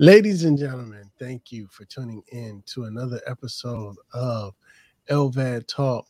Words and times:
Ladies 0.00 0.44
and 0.44 0.56
gentlemen, 0.56 1.10
thank 1.18 1.52
you 1.52 1.68
for 1.70 1.84
tuning 1.84 2.22
in 2.32 2.62
to 2.68 2.84
another 2.84 3.20
episode 3.26 3.96
of 4.14 4.54
LVAD 5.10 5.66
Talk. 5.66 6.06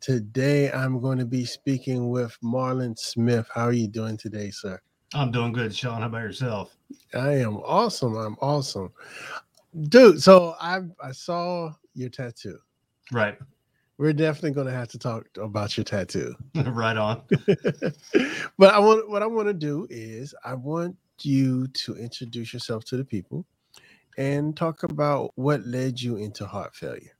Today, 0.00 0.72
I'm 0.72 0.98
going 0.98 1.18
to 1.18 1.26
be 1.26 1.44
speaking 1.44 2.08
with 2.08 2.38
Marlon 2.42 2.98
Smith. 2.98 3.46
How 3.54 3.64
are 3.64 3.72
you 3.74 3.86
doing 3.86 4.16
today, 4.16 4.48
sir? 4.48 4.80
I'm 5.12 5.30
doing 5.30 5.52
good, 5.52 5.76
Sean. 5.76 6.00
How 6.00 6.06
about 6.06 6.22
yourself? 6.22 6.74
I 7.12 7.32
am 7.32 7.58
awesome. 7.58 8.16
I'm 8.16 8.36
awesome, 8.40 8.90
dude. 9.90 10.22
So 10.22 10.56
I 10.58 10.80
I 11.02 11.12
saw 11.12 11.70
your 11.92 12.08
tattoo. 12.08 12.56
Right. 13.12 13.36
We're 13.98 14.14
definitely 14.14 14.52
going 14.52 14.68
to 14.68 14.72
have 14.72 14.88
to 14.88 14.98
talk 14.98 15.26
about 15.36 15.76
your 15.76 15.84
tattoo. 15.84 16.34
right 16.54 16.96
on. 16.96 17.22
but 18.58 18.72
I 18.72 18.78
want 18.78 19.10
what 19.10 19.22
I 19.22 19.26
want 19.26 19.48
to 19.48 19.54
do 19.54 19.86
is 19.90 20.34
I 20.46 20.54
want 20.54 20.96
you 21.22 21.66
to 21.68 21.96
introduce 21.96 22.52
yourself 22.52 22.84
to 22.86 22.96
the 22.96 23.04
people 23.04 23.46
and 24.16 24.56
talk 24.56 24.82
about 24.82 25.32
what 25.34 25.66
led 25.66 26.00
you 26.00 26.16
into 26.16 26.46
heart 26.46 26.74
failure. 26.74 27.12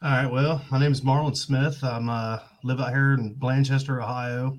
All 0.00 0.10
right. 0.10 0.30
Well, 0.30 0.64
my 0.70 0.78
name 0.78 0.92
is 0.92 1.00
Marlon 1.00 1.36
Smith. 1.36 1.82
I'm 1.82 2.08
uh, 2.08 2.38
live 2.62 2.80
out 2.80 2.90
here 2.90 3.14
in 3.14 3.34
Blanchester, 3.34 4.00
Ohio. 4.00 4.58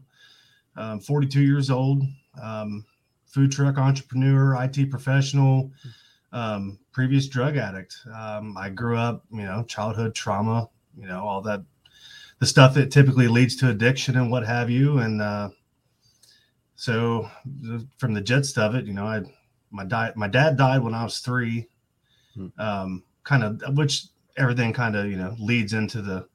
I'm 0.76 1.00
42 1.00 1.42
years 1.42 1.70
old. 1.70 2.04
Um, 2.42 2.86
food 3.26 3.52
truck 3.52 3.78
entrepreneur, 3.78 4.62
IT 4.64 4.90
professional, 4.90 5.72
um, 6.32 6.80
previous 6.92 7.28
drug 7.28 7.58
addict. 7.58 7.96
Um, 8.14 8.58
I 8.58 8.70
grew 8.70 8.98
up, 8.98 9.24
you 9.32 9.44
know, 9.44 9.64
childhood 9.64 10.14
trauma, 10.14 10.70
you 10.98 11.08
know, 11.08 11.26
all 11.26 11.42
that, 11.44 11.62
the 12.40 12.46
stuff 12.46 12.74
that 12.74 12.92
typically 12.92 13.28
leads 13.28 13.56
to 13.58 13.70
addiction 13.70 14.18
and 14.18 14.32
what 14.32 14.46
have 14.46 14.70
you. 14.70 14.98
And 14.98 15.22
uh, 15.22 15.50
so 16.80 17.30
from 17.98 18.14
the 18.14 18.22
gist 18.22 18.58
of 18.58 18.74
it, 18.74 18.86
you 18.86 18.94
know, 18.94 19.06
I 19.06 19.24
my 19.70 19.84
dad 19.84 20.16
my 20.16 20.30
dad 20.30 20.56
died 20.56 20.82
when 20.82 20.94
I 20.94 21.04
was 21.04 21.20
three. 21.20 21.68
Hmm. 22.34 22.48
Um, 22.58 23.04
kind 23.26 23.44
of 23.44 23.76
which 23.76 24.06
everything 24.38 24.72
kind 24.72 24.96
of 24.96 25.08
you 25.08 25.18
know 25.18 25.36
leads 25.38 25.74
into 25.74 26.02
the 26.02 26.30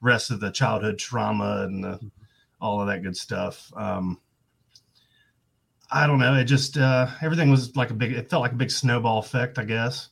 rest 0.00 0.32
of 0.32 0.40
the 0.40 0.50
childhood 0.50 0.98
trauma 0.98 1.62
and 1.68 1.84
the, 1.84 1.92
hmm. 1.98 2.08
all 2.60 2.80
of 2.80 2.88
that 2.88 3.04
good 3.04 3.16
stuff. 3.16 3.72
Um, 3.76 4.18
I 5.88 6.08
don't 6.08 6.18
know. 6.18 6.34
It 6.34 6.46
just 6.46 6.76
uh, 6.76 7.06
everything 7.22 7.48
was 7.48 7.76
like 7.76 7.90
a 7.90 7.94
big. 7.94 8.10
It 8.10 8.28
felt 8.28 8.42
like 8.42 8.52
a 8.52 8.56
big 8.56 8.72
snowball 8.72 9.20
effect, 9.20 9.56
I 9.56 9.64
guess. 9.64 10.08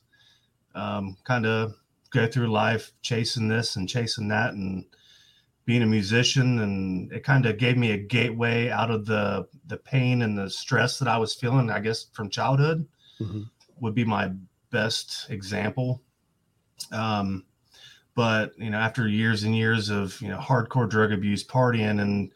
Um, 0.73 1.17
kind 1.25 1.45
of 1.45 1.73
go 2.11 2.27
through 2.27 2.47
life 2.47 2.93
chasing 3.01 3.49
this 3.49 3.75
and 3.75 3.89
chasing 3.89 4.29
that, 4.29 4.53
and 4.53 4.85
being 5.65 5.81
a 5.81 5.87
musician 5.87 6.59
and 6.59 7.11
it 7.11 7.23
kind 7.23 7.45
of 7.45 7.57
gave 7.57 7.75
me 7.75 7.91
a 7.91 7.97
gateway 7.97 8.69
out 8.69 8.91
of 8.91 9.05
the 9.05 9.47
the 9.65 9.77
pain 9.77 10.21
and 10.21 10.37
the 10.37 10.49
stress 10.49 10.99
that 10.99 11.07
I 11.07 11.17
was 11.17 11.33
feeling 11.33 11.69
I 11.69 11.79
guess 11.79 12.05
from 12.13 12.29
childhood 12.29 12.87
mm-hmm. 13.19 13.41
would 13.79 13.95
be 13.95 14.05
my 14.05 14.31
best 14.71 15.27
example 15.29 16.01
um 16.91 17.45
but 18.13 18.51
you 18.57 18.69
know 18.69 18.77
after 18.77 19.07
years 19.07 19.43
and 19.43 19.55
years 19.55 19.89
of 19.89 20.19
you 20.21 20.27
know 20.27 20.37
hardcore 20.37 20.89
drug 20.89 21.11
abuse 21.11 21.43
partying 21.43 22.01
and 22.01 22.31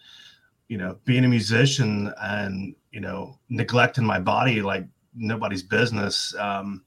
you 0.68 0.78
know 0.78 0.98
being 1.06 1.25
a 1.25 1.28
musician 1.28 2.14
and 2.22 2.75
you 2.92 3.00
know 3.00 3.38
neglecting 3.50 4.06
my 4.06 4.20
body 4.20 4.62
like 4.62 4.86
nobody's 5.16 5.64
business 5.64 6.34
um 6.40 6.84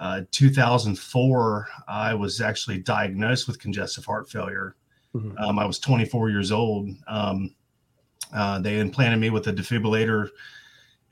uh, 0.00 0.22
2004 0.30 1.68
i 1.88 2.14
was 2.14 2.40
actually 2.40 2.78
diagnosed 2.78 3.46
with 3.46 3.58
congestive 3.58 4.04
heart 4.04 4.28
failure 4.28 4.76
Mm-hmm. 5.14 5.38
Um, 5.38 5.58
I 5.58 5.64
was 5.64 5.78
24 5.78 6.30
years 6.30 6.52
old. 6.52 6.90
Um, 7.06 7.54
uh, 8.34 8.58
they 8.58 8.78
implanted 8.78 9.20
me 9.20 9.30
with 9.30 9.46
a 9.48 9.52
defibrillator, 9.52 10.28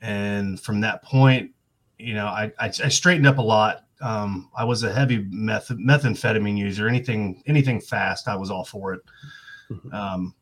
and 0.01 0.59
from 0.59 0.81
that 0.81 1.03
point, 1.03 1.51
you 1.97 2.13
know, 2.13 2.27
I, 2.27 2.51
I, 2.59 2.67
I 2.67 2.89
straightened 2.89 3.27
up 3.27 3.39
a 3.39 3.41
lot. 3.41 3.85
Um, 4.01 4.49
I 4.55 4.63
was 4.63 4.83
a 4.83 4.93
heavy 4.93 5.25
meth 5.29 5.69
methamphetamine 5.69 6.57
user. 6.57 6.87
Anything 6.87 7.41
anything 7.47 7.81
fast, 7.81 8.27
I 8.27 8.35
was 8.35 8.51
all 8.51 8.63
for 8.63 8.93
it. 8.93 9.01
Mm-hmm. 9.71 9.93
Um, 9.93 10.35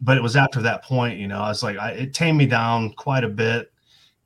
but 0.00 0.16
it 0.16 0.22
was 0.22 0.36
after 0.36 0.62
that 0.62 0.82
point, 0.84 1.18
you 1.18 1.28
know, 1.28 1.40
I 1.40 1.48
was 1.48 1.62
like, 1.62 1.76
I, 1.76 1.90
it 1.90 2.14
tamed 2.14 2.38
me 2.38 2.46
down 2.46 2.92
quite 2.94 3.24
a 3.24 3.28
bit. 3.28 3.72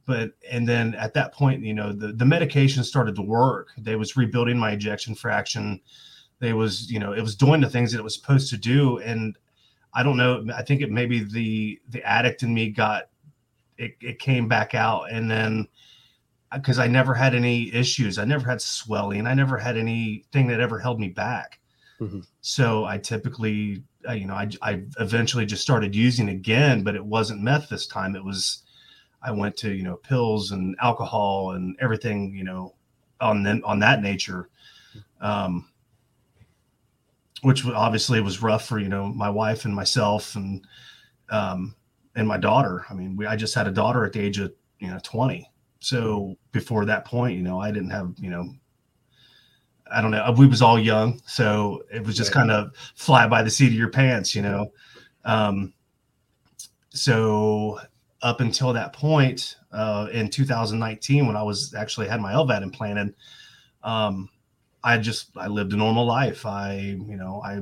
But 0.06 0.32
and 0.50 0.68
then 0.68 0.94
at 0.96 1.14
that 1.14 1.32
point, 1.32 1.64
you 1.64 1.72
know, 1.72 1.92
the 1.92 2.12
the 2.12 2.26
medication 2.26 2.84
started 2.84 3.16
to 3.16 3.22
work. 3.22 3.70
They 3.78 3.96
was 3.96 4.16
rebuilding 4.16 4.58
my 4.58 4.72
ejection 4.72 5.14
fraction 5.14 5.80
they 6.44 6.52
was 6.52 6.90
you 6.90 6.98
know 6.98 7.12
it 7.12 7.22
was 7.22 7.34
doing 7.34 7.60
the 7.60 7.70
things 7.70 7.92
that 7.92 7.98
it 7.98 8.04
was 8.04 8.14
supposed 8.14 8.50
to 8.50 8.56
do. 8.56 8.98
And 8.98 9.36
i 9.96 10.02
don't 10.02 10.16
know 10.16 10.44
i 10.56 10.62
think 10.62 10.82
it 10.82 10.90
maybe 10.90 11.22
the 11.22 11.80
the 11.90 12.02
addict 12.02 12.42
in 12.42 12.52
me 12.52 12.68
got 12.68 13.04
it, 13.78 13.94
it 14.00 14.18
came 14.18 14.48
back 14.48 14.74
out. 14.74 15.10
And 15.10 15.30
then 15.30 15.68
because 16.52 16.78
i 16.78 16.86
never 16.86 17.14
had 17.14 17.34
any 17.34 17.72
issues. 17.74 18.18
I 18.18 18.24
never 18.24 18.48
had 18.48 18.60
swelling. 18.60 19.26
I 19.26 19.34
never 19.34 19.56
had 19.56 19.76
anything 19.76 20.46
that 20.48 20.60
ever 20.60 20.78
held 20.78 21.00
me 21.00 21.08
back. 21.08 21.60
Mm-hmm. 22.00 22.20
so 22.40 22.84
i 22.86 22.98
typically 22.98 23.84
uh, 24.08 24.14
you 24.14 24.26
know 24.26 24.34
I, 24.34 24.50
I 24.62 24.82
eventually 24.98 25.46
just 25.46 25.62
started 25.62 25.94
using 25.94 26.28
again 26.28 26.82
but 26.82 26.96
it 26.96 27.04
wasn't 27.04 27.40
meth 27.40 27.68
this 27.68 27.86
time. 27.86 28.16
It 28.16 28.24
was 28.24 28.64
i 29.22 29.30
went 29.30 29.56
to 29.58 29.72
you 29.72 29.84
know 29.84 29.96
pills 29.96 30.50
and 30.50 30.74
alcohol 30.82 31.52
and 31.52 31.76
everything 31.80 32.34
you 32.34 32.42
know 32.42 32.74
on 33.20 33.44
them 33.44 33.62
on 33.64 33.78
that 33.78 34.02
nature. 34.02 34.50
Um 35.20 35.68
which 37.44 37.66
obviously 37.66 38.22
was 38.22 38.42
rough 38.42 38.66
for 38.66 38.78
you 38.78 38.88
know 38.88 39.06
my 39.06 39.28
wife 39.28 39.66
and 39.66 39.74
myself 39.74 40.34
and 40.34 40.66
um, 41.28 41.74
and 42.16 42.26
my 42.26 42.38
daughter. 42.38 42.86
I 42.88 42.94
mean, 42.94 43.16
we 43.16 43.26
I 43.26 43.36
just 43.36 43.54
had 43.54 43.68
a 43.68 43.70
daughter 43.70 44.04
at 44.04 44.12
the 44.12 44.20
age 44.20 44.38
of 44.38 44.52
you 44.78 44.88
know 44.88 44.98
20. 45.02 45.48
So 45.80 46.36
before 46.52 46.86
that 46.86 47.04
point, 47.04 47.36
you 47.36 47.42
know, 47.42 47.60
I 47.60 47.70
didn't 47.70 47.90
have 47.90 48.14
you 48.18 48.30
know. 48.30 48.48
I 49.92 50.00
don't 50.00 50.10
know. 50.10 50.34
We 50.36 50.46
was 50.46 50.62
all 50.62 50.78
young, 50.78 51.20
so 51.26 51.84
it 51.92 52.04
was 52.04 52.16
just 52.16 52.32
kind 52.32 52.50
of 52.50 52.72
fly 52.96 53.28
by 53.28 53.42
the 53.42 53.50
seat 53.50 53.66
of 53.66 53.74
your 53.74 53.90
pants, 53.90 54.34
you 54.34 54.40
know. 54.40 54.72
Um, 55.26 55.74
so 56.88 57.78
up 58.22 58.40
until 58.40 58.72
that 58.72 58.94
point 58.94 59.56
uh, 59.70 60.08
in 60.10 60.30
2019, 60.30 61.26
when 61.26 61.36
I 61.36 61.42
was 61.42 61.74
actually 61.74 62.08
had 62.08 62.22
my 62.22 62.32
LVAD 62.32 62.62
implanted, 62.62 63.14
um, 63.82 64.30
I 64.84 64.98
just 64.98 65.30
I 65.36 65.48
lived 65.48 65.72
a 65.72 65.76
normal 65.76 66.04
life. 66.04 66.44
I 66.44 66.74
you 66.76 67.16
know 67.16 67.42
I 67.44 67.60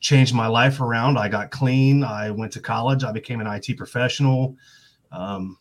changed 0.00 0.34
my 0.34 0.48
life 0.48 0.80
around. 0.80 1.16
I 1.16 1.28
got 1.28 1.50
clean. 1.50 2.02
I 2.04 2.30
went 2.30 2.52
to 2.52 2.60
college. 2.60 3.04
I 3.04 3.12
became 3.12 3.40
an 3.40 3.46
IT 3.46 3.76
professional. 3.76 4.56
Um, 5.12 5.58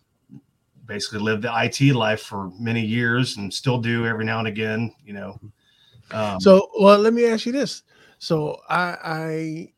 basically 0.86 1.20
lived 1.20 1.44
the 1.44 1.54
IT 1.54 1.94
life 1.94 2.22
for 2.22 2.52
many 2.60 2.82
years 2.82 3.38
and 3.38 3.54
still 3.54 3.78
do 3.78 4.06
every 4.06 4.26
now 4.26 4.40
and 4.40 4.48
again. 4.48 4.94
You 5.06 5.14
know. 5.14 5.40
Um, 6.12 6.40
so 6.40 6.70
well, 6.80 6.98
let 6.98 7.14
me 7.14 7.26
ask 7.26 7.46
you 7.46 7.52
this. 7.52 7.84
So 8.18 8.59
I 8.68 9.72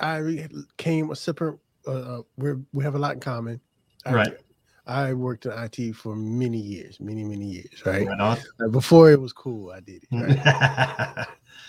I 0.00 0.18
I 0.18 0.48
came 0.76 1.10
a 1.10 1.16
separate. 1.16 1.58
Uh, 1.86 2.20
we 2.36 2.52
we 2.74 2.84
have 2.84 2.94
a 2.94 2.98
lot 2.98 3.14
in 3.14 3.20
common. 3.20 3.60
Right. 4.06 4.36
I 4.86 5.14
worked 5.14 5.46
in 5.46 5.52
IT 5.52 5.96
for 5.96 6.14
many 6.14 6.58
years, 6.58 7.00
many, 7.00 7.24
many 7.24 7.46
years, 7.46 7.82
right? 7.86 8.06
right 8.06 8.42
before 8.70 9.10
it 9.10 9.20
was 9.20 9.32
cool, 9.32 9.70
I 9.70 9.80
did 9.80 10.04
it. 10.10 10.10
Right? 11.26 11.26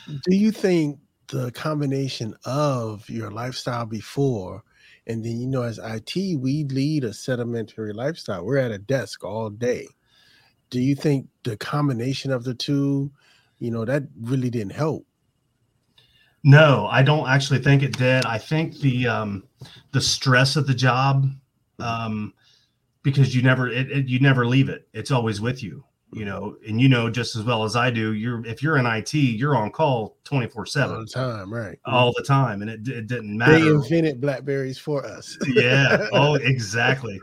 Do 0.07 0.35
you 0.35 0.51
think 0.51 1.00
the 1.27 1.51
combination 1.51 2.35
of 2.45 3.09
your 3.09 3.31
lifestyle 3.31 3.85
before 3.85 4.63
and 5.07 5.23
then 5.23 5.39
you 5.39 5.47
know 5.47 5.62
as 5.62 5.79
IT, 5.79 6.39
we 6.39 6.63
lead 6.65 7.03
a 7.03 7.13
sedimentary 7.13 7.94
lifestyle. 7.94 8.44
We're 8.44 8.57
at 8.57 8.71
a 8.71 8.77
desk 8.77 9.23
all 9.23 9.50
day. 9.50 9.88
Do 10.69 10.81
you 10.81 10.95
think 10.95 11.27
the 11.44 11.57
combination 11.57 12.31
of 12.31 12.44
the 12.44 12.56
two, 12.56 13.12
you 13.59 13.71
know, 13.71 13.85
that 13.85 14.03
really 14.19 14.50
didn't 14.50 14.73
help? 14.73 15.06
No, 16.44 16.88
I 16.91 17.03
don't 17.03 17.27
actually 17.27 17.59
think 17.59 17.83
it 17.83 17.97
did. 17.97 18.25
I 18.25 18.38
think 18.38 18.79
the 18.79 19.07
um 19.07 19.44
the 19.91 20.01
stress 20.01 20.56
of 20.56 20.67
the 20.67 20.73
job 20.73 21.29
um 21.79 22.33
because 23.06 23.34
you 23.34 23.42
never 23.42 23.69
it, 23.69 23.90
it, 23.90 24.07
you 24.10 24.19
never 24.19 24.46
leave 24.46 24.68
it. 24.68 24.90
It's 24.92 25.12
always 25.12 25.40
with 25.40 25.63
you 25.63 25.86
you 26.16 26.24
know 26.24 26.56
and 26.68 26.80
you 26.80 26.88
know 26.88 27.10
just 27.10 27.36
as 27.36 27.44
well 27.44 27.63
as 27.63 27.75
i 27.75 27.90
do 27.90 28.13
you're 28.13 28.46
if 28.46 28.62
you're 28.62 28.78
in 28.78 28.86
it 28.86 29.13
you're 29.13 29.56
on 29.56 29.72
call 29.72 30.18
24 30.24 30.66
7 30.66 30.96
all 30.96 31.02
the 31.02 31.07
time 31.07 31.54
right. 31.54 31.80
All 31.86 32.13
the 32.16 32.24
time 32.24 32.62
and 32.62 32.69
it, 32.69 32.88
it 32.88 33.07
didn't 33.07 33.38
matter. 33.38 33.60
they 33.60 33.68
invented 33.68 34.22
blackberries 34.22 34.78
for 34.78 35.06
us. 35.06 35.38
Yeah. 35.48 36.07
Oh 36.13 36.36
exactly. 36.42 37.19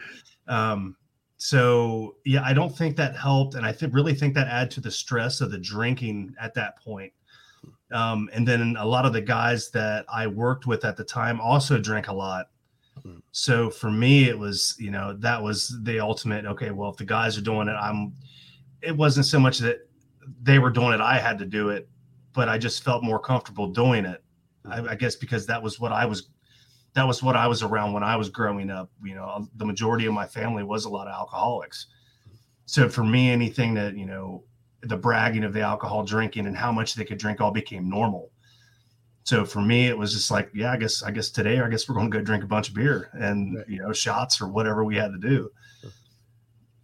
Um 0.49 0.96
so 1.38 2.17
yeah 2.25 2.43
i 2.44 2.52
don't 2.52 2.76
think 2.76 2.96
that 2.96 3.17
helped 3.17 3.55
and 3.55 3.64
i 3.67 3.73
th- 3.73 3.93
really 3.93 4.14
think 4.14 4.35
that 4.35 4.46
add 4.46 4.70
to 4.73 4.81
the 4.81 4.90
stress 4.90 5.40
of 5.40 5.50
the 5.50 5.58
drinking 5.58 6.35
at 6.40 6.55
that 6.55 6.78
point. 6.78 7.12
Um, 7.93 8.31
and 8.32 8.49
then 8.49 8.76
a 8.78 8.87
lot 8.87 9.05
of 9.05 9.12
the 9.12 9.20
guys 9.20 9.70
that 9.70 10.06
I 10.08 10.26
worked 10.26 10.67
with 10.67 10.85
at 10.85 10.96
the 10.96 11.05
time 11.05 11.40
also 11.40 11.78
drank 11.78 12.08
a 12.08 12.12
lot. 12.12 12.46
So 13.32 13.70
for 13.70 13.90
me, 13.90 14.28
it 14.28 14.38
was, 14.38 14.76
you 14.78 14.90
know, 14.90 15.14
that 15.19 15.43
was 15.43 15.76
the 15.82 16.00
ultimate. 16.00 16.44
Okay, 16.44 16.70
well, 16.70 16.90
if 16.90 16.96
the 16.96 17.04
guys 17.04 17.37
are 17.37 17.43
doing 17.43 17.69
it, 17.69 17.72
I'm. 17.72 18.14
It 18.82 18.96
wasn't 18.96 19.26
so 19.26 19.38
much 19.38 19.58
that 19.58 19.88
they 20.43 20.58
were 20.58 20.70
doing 20.70 20.93
it; 20.93 21.00
I 21.00 21.19
had 21.19 21.38
to 21.38 21.46
do 21.46 21.70
it, 21.70 21.88
but 22.32 22.49
I 22.49 22.58
just 22.58 22.82
felt 22.82 23.02
more 23.02 23.19
comfortable 23.19 23.69
doing 23.69 24.04
it. 24.04 24.22
I, 24.64 24.81
I 24.88 24.94
guess 24.94 25.16
because 25.16 25.46
that 25.46 25.62
was 25.62 25.81
what 25.81 25.93
I 25.93 26.04
was 26.04 26.31
that 26.94 27.06
was 27.06 27.22
what 27.22 27.37
I 27.37 27.46
was 27.46 27.62
around 27.62 27.93
when 27.93 28.02
I 28.02 28.16
was 28.16 28.28
growing 28.28 28.70
up. 28.70 28.90
You 29.02 29.14
know, 29.14 29.28
um, 29.28 29.50
the 29.56 29.64
majority 29.64 30.06
of 30.06 30.14
my 30.14 30.26
family 30.26 30.62
was 30.62 30.84
a 30.84 30.90
lot 30.90 31.08
of 31.08 31.14
alcoholics. 31.14 31.87
So 32.66 32.88
for 32.88 33.04
me, 33.04 33.31
anything 33.31 33.75
that, 33.75 33.96
you 33.96 34.06
know, 34.06 34.44
the 34.82 34.96
bragging 34.96 35.44
of 35.44 35.52
the 35.52 35.60
alcohol 35.60 36.04
drinking 36.04 36.46
and 36.46 36.56
how 36.56 36.72
much 36.72 36.94
they 36.94 37.04
could 37.04 37.19
drink 37.19 37.40
all 37.40 37.50
became 37.50 37.88
normal. 37.88 38.31
So 39.24 39.44
for 39.44 39.60
me, 39.60 39.86
it 39.86 39.96
was 39.96 40.12
just 40.12 40.30
like, 40.30 40.50
yeah, 40.52 40.72
I 40.72 40.76
guess, 40.76 41.02
I 41.02 41.10
guess 41.10 41.30
today, 41.30 41.60
I 41.60 41.69
guess 41.69 41.88
we're 41.88 41.94
going 41.94 42.10
to 42.10 42.19
go 42.19 42.24
drink 42.24 42.42
a 42.42 42.48
bunch 42.48 42.69
of 42.69 42.74
beer 42.74 43.08
and, 43.12 43.56
right. 43.56 43.69
you 43.69 43.80
know, 43.80 43.92
shots 43.92 44.40
or 44.40 44.48
whatever 44.48 44.84
we 44.84 44.96
had 44.96 45.12
to 45.12 45.19
do. 45.19 45.50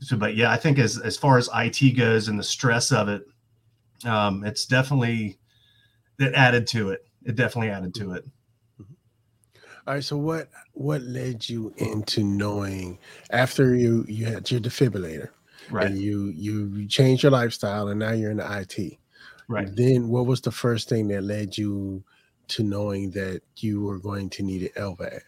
So, 0.01 0.17
but 0.17 0.37
yeah, 0.37 0.53
I 0.53 0.57
think 0.57 0.79
as, 0.79 0.99
as 0.99 1.17
far 1.17 1.39
as 1.39 1.51
IT 1.53 1.97
goes 1.97 2.29
and 2.29 2.39
the 2.39 2.45
stress 2.45 2.93
of 2.93 3.09
it, 3.09 3.27
um, 4.05 4.45
it's 4.45 4.67
definitely, 4.67 5.39
it 6.21 6.33
added 6.35 6.69
to 6.69 6.91
it. 6.91 7.05
It 7.25 7.35
definitely 7.35 7.71
added 7.71 7.95
to 7.97 8.13
it. 8.13 8.25
All 9.89 9.95
right. 9.95 10.05
So 10.05 10.19
what 10.19 10.51
what 10.75 11.01
led 11.01 11.49
you 11.49 11.73
into 11.79 12.23
knowing 12.23 12.99
after 13.31 13.75
you 13.75 14.05
you 14.07 14.27
had 14.27 14.51
your 14.51 14.61
defibrillator, 14.61 15.31
right? 15.71 15.87
And 15.87 15.99
you 15.99 16.27
you 16.37 16.87
changed 16.87 17.23
your 17.23 17.33
lifestyle, 17.33 17.89
and 17.89 17.99
now 17.99 18.13
you're 18.13 18.31
in 18.31 18.37
the 18.37 18.59
IT, 18.61 18.99
right? 19.49 19.67
Then 19.75 20.09
what 20.09 20.27
was 20.27 20.43
the 20.43 20.53
first 20.53 20.91
thing 20.91 21.09
that 21.09 21.25
led 21.25 21.57
you 21.57 22.05
to 22.49 22.63
knowing 22.63 23.11
that 23.13 23.43
you 23.57 23.83
were 23.83 23.99
going 23.99 24.31
to 24.31 24.43
need 24.43 24.63
an 24.63 24.83
LVAD? 24.83 25.21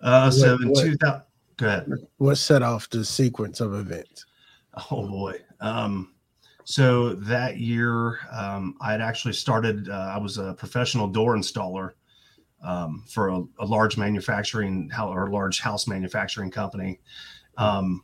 Uh, 0.00 0.30
so 0.30 0.54
in 0.60 0.74
2000, 0.74 1.22
go 1.56 1.66
ahead. 1.66 1.92
What 2.18 2.36
set 2.36 2.62
off 2.62 2.88
the 2.90 3.04
sequence 3.04 3.60
of 3.60 3.74
events? 3.74 4.26
Oh 4.90 5.06
boy. 5.08 5.40
Um, 5.60 6.12
so 6.64 7.14
that 7.14 7.58
year, 7.58 8.18
um, 8.32 8.76
I 8.80 8.92
had 8.92 9.00
actually 9.00 9.34
started. 9.34 9.88
Uh, 9.88 10.12
I 10.14 10.18
was 10.18 10.36
a 10.36 10.54
professional 10.54 11.06
door 11.06 11.36
installer 11.36 11.92
um, 12.62 13.04
for 13.08 13.28
a, 13.28 13.42
a, 13.60 13.64
large 13.64 13.96
manufacturing 13.96 14.90
or 15.00 15.30
large 15.30 15.60
house 15.60 15.86
manufacturing 15.86 16.50
company. 16.50 16.98
Um, 17.56 18.02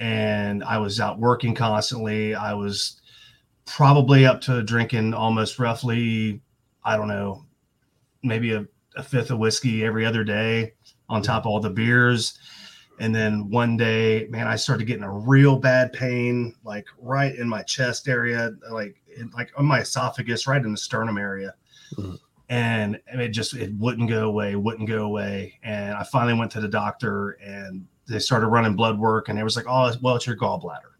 and 0.00 0.62
I 0.62 0.78
was 0.78 1.00
out 1.00 1.18
working 1.18 1.54
constantly. 1.54 2.34
I 2.34 2.54
was 2.54 3.00
probably 3.66 4.24
up 4.24 4.40
to 4.42 4.62
drinking 4.62 5.14
almost 5.14 5.58
roughly, 5.58 6.40
I 6.84 6.96
don't 6.96 7.08
know, 7.08 7.44
maybe 8.22 8.52
a, 8.52 8.66
a 8.96 9.02
fifth 9.02 9.30
of 9.30 9.38
whiskey 9.38 9.84
every 9.84 10.04
other 10.04 10.24
day 10.24 10.74
on 11.08 11.22
top 11.22 11.42
of 11.42 11.46
all 11.46 11.60
the 11.60 11.70
beers. 11.70 12.38
And 13.00 13.14
then 13.14 13.48
one 13.48 13.76
day, 13.76 14.26
man, 14.28 14.48
I 14.48 14.56
started 14.56 14.86
getting 14.86 15.04
a 15.04 15.12
real 15.12 15.56
bad 15.56 15.92
pain, 15.92 16.54
like 16.64 16.86
right 16.98 17.34
in 17.34 17.48
my 17.48 17.62
chest 17.62 18.08
area, 18.08 18.52
like 18.70 18.96
like 19.34 19.50
on 19.56 19.66
my 19.66 19.80
esophagus, 19.80 20.46
right 20.46 20.62
in 20.62 20.72
the 20.72 20.78
sternum 20.78 21.16
area. 21.16 21.54
Mm-hmm. 21.96 22.14
And 22.50 22.98
it 23.08 23.28
just 23.28 23.54
it 23.54 23.72
wouldn't 23.74 24.08
go 24.08 24.26
away 24.26 24.56
wouldn't 24.56 24.88
go 24.88 25.04
away. 25.04 25.58
And 25.62 25.94
i 25.94 26.02
finally 26.02 26.34
went 26.34 26.50
to 26.52 26.60
the 26.60 26.68
doctor 26.68 27.32
and 27.42 27.86
they 28.08 28.18
started 28.18 28.48
running 28.48 28.74
blood 28.74 28.98
work 28.98 29.28
and 29.28 29.38
it 29.38 29.44
was 29.44 29.54
like 29.54 29.66
oh 29.68 29.92
well 30.02 30.16
it's 30.16 30.26
your 30.26 30.36
gallbladder. 30.36 30.94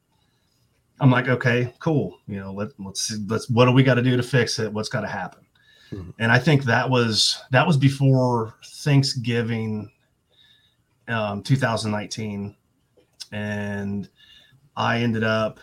I'm 1.01 1.11
like 1.11 1.29
okay 1.29 1.73
cool. 1.81 2.19
You 2.29 2.39
know 2.39 2.53
let, 2.53 2.69
let's 2.79 3.03
see 3.03 3.25
let's 3.29 3.49
what 3.49 3.65
do 3.65 3.73
we 3.73 3.83
got 3.83 3.95
to 3.95 4.03
do 4.03 4.17
to 4.17 4.23
fix 4.23 4.59
it? 4.59 4.73
What's 4.73 4.91
got 4.91 5.01
to 5.01 5.09
happen 5.09 5.48
mm-hmm. 5.91 6.11
and 6.19 6.33
i 6.33 6.39
think 6.39 6.65
that 6.65 6.89
was 6.89 7.41
that 7.51 7.67
was 7.67 7.77
before 7.77 8.55
thanksgiving 8.65 9.91
um, 11.09 11.43
2019 11.43 12.55
and 13.33 14.09
i 14.77 15.01
ended 15.01 15.25
up 15.25 15.59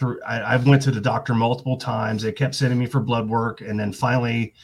through 0.00 0.20
I, 0.22 0.40
I, 0.40 0.56
went 0.56 0.80
to 0.82 0.90
the 0.90 1.00
doctor 1.00 1.34
multiple 1.34 1.76
times. 1.76 2.22
They 2.22 2.32
kept 2.32 2.54
sending 2.54 2.78
me 2.78 2.86
for 2.86 3.00
blood 3.00 3.28
work, 3.28 3.60
and 3.60 3.78
then 3.78 3.92
finally, 3.92 4.54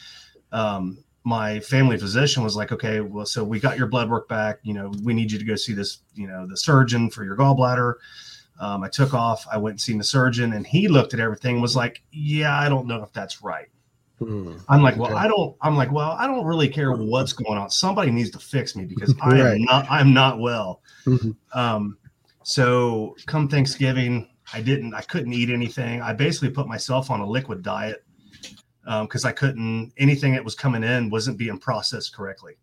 um, 0.51 1.03
my 1.23 1.59
family 1.59 1.97
physician 1.97 2.43
was 2.43 2.55
like, 2.55 2.71
"Okay, 2.71 3.01
well, 3.01 3.25
so 3.25 3.43
we 3.43 3.59
got 3.59 3.77
your 3.77 3.85
blood 3.85 4.09
work 4.09 4.27
back. 4.27 4.59
You 4.63 4.73
know, 4.73 4.91
we 5.03 5.13
need 5.13 5.31
you 5.31 5.37
to 5.37 5.45
go 5.45 5.55
see 5.55 5.73
this, 5.73 5.99
you 6.15 6.27
know, 6.27 6.47
the 6.47 6.57
surgeon 6.57 7.09
for 7.11 7.23
your 7.23 7.37
gallbladder." 7.37 7.93
Um, 8.59 8.83
I 8.83 8.89
took 8.89 9.13
off. 9.13 9.45
I 9.51 9.57
went 9.57 9.73
and 9.73 9.81
seen 9.81 9.99
the 9.99 10.03
surgeon, 10.03 10.53
and 10.53 10.65
he 10.65 10.87
looked 10.87 11.13
at 11.13 11.19
everything 11.19 11.61
was 11.61 11.75
like, 11.75 12.01
"Yeah, 12.11 12.59
I 12.59 12.67
don't 12.67 12.87
know 12.87 13.03
if 13.03 13.13
that's 13.13 13.43
right." 13.43 13.67
Hmm. 14.19 14.53
I'm 14.67 14.81
like, 14.81 14.97
well, 14.97 15.15
I 15.15 15.27
don't. 15.27 15.55
I'm 15.61 15.75
like, 15.75 15.91
well, 15.91 16.11
I 16.11 16.25
don't 16.25 16.45
really 16.45 16.67
care 16.67 16.91
what's 16.91 17.33
going 17.33 17.59
on. 17.59 17.69
Somebody 17.69 18.09
needs 18.09 18.31
to 18.31 18.39
fix 18.39 18.75
me 18.75 18.85
because 18.85 19.13
I 19.21 19.29
right. 19.29 19.55
am 19.55 19.63
not. 19.63 19.85
I'm 19.89 20.13
not 20.13 20.39
well. 20.39 20.81
Mm-hmm. 21.05 21.31
Um, 21.57 21.97
so 22.47 23.15
come 23.25 23.49
Thanksgiving, 23.49 24.29
I 24.53 24.61
didn't, 24.61 24.93
I 24.93 25.01
couldn't 25.01 25.33
eat 25.33 25.49
anything. 25.49 26.01
I 26.01 26.13
basically 26.13 26.49
put 26.49 26.65
myself 26.65 27.11
on 27.11 27.19
a 27.19 27.25
liquid 27.25 27.61
diet 27.61 28.05
because 28.85 29.25
um, 29.25 29.29
I 29.29 29.33
couldn't, 29.33 29.91
anything 29.97 30.31
that 30.31 30.45
was 30.45 30.55
coming 30.55 30.81
in 30.81 31.09
wasn't 31.09 31.37
being 31.37 31.57
processed 31.57 32.15
correctly. 32.15 32.53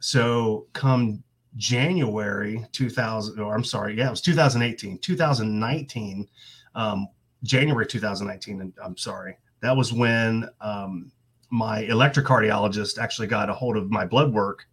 So 0.00 0.66
come 0.72 1.22
January 1.56 2.64
2000, 2.72 3.38
or 3.38 3.54
I'm 3.54 3.64
sorry, 3.64 3.98
yeah, 3.98 4.08
it 4.08 4.10
was 4.10 4.22
2018, 4.22 4.98
2019, 4.98 6.28
um, 6.74 7.08
January 7.42 7.86
2019. 7.86 8.60
and 8.62 8.72
I'm 8.82 8.96
sorry. 8.96 9.36
That 9.60 9.76
was 9.76 9.92
when 9.92 10.48
um, 10.60 11.12
my 11.50 11.84
electrocardiologist 11.84 12.98
actually 12.98 13.28
got 13.28 13.50
a 13.50 13.54
hold 13.54 13.76
of 13.76 13.90
my 13.90 14.04
blood 14.04 14.32
work 14.32 14.66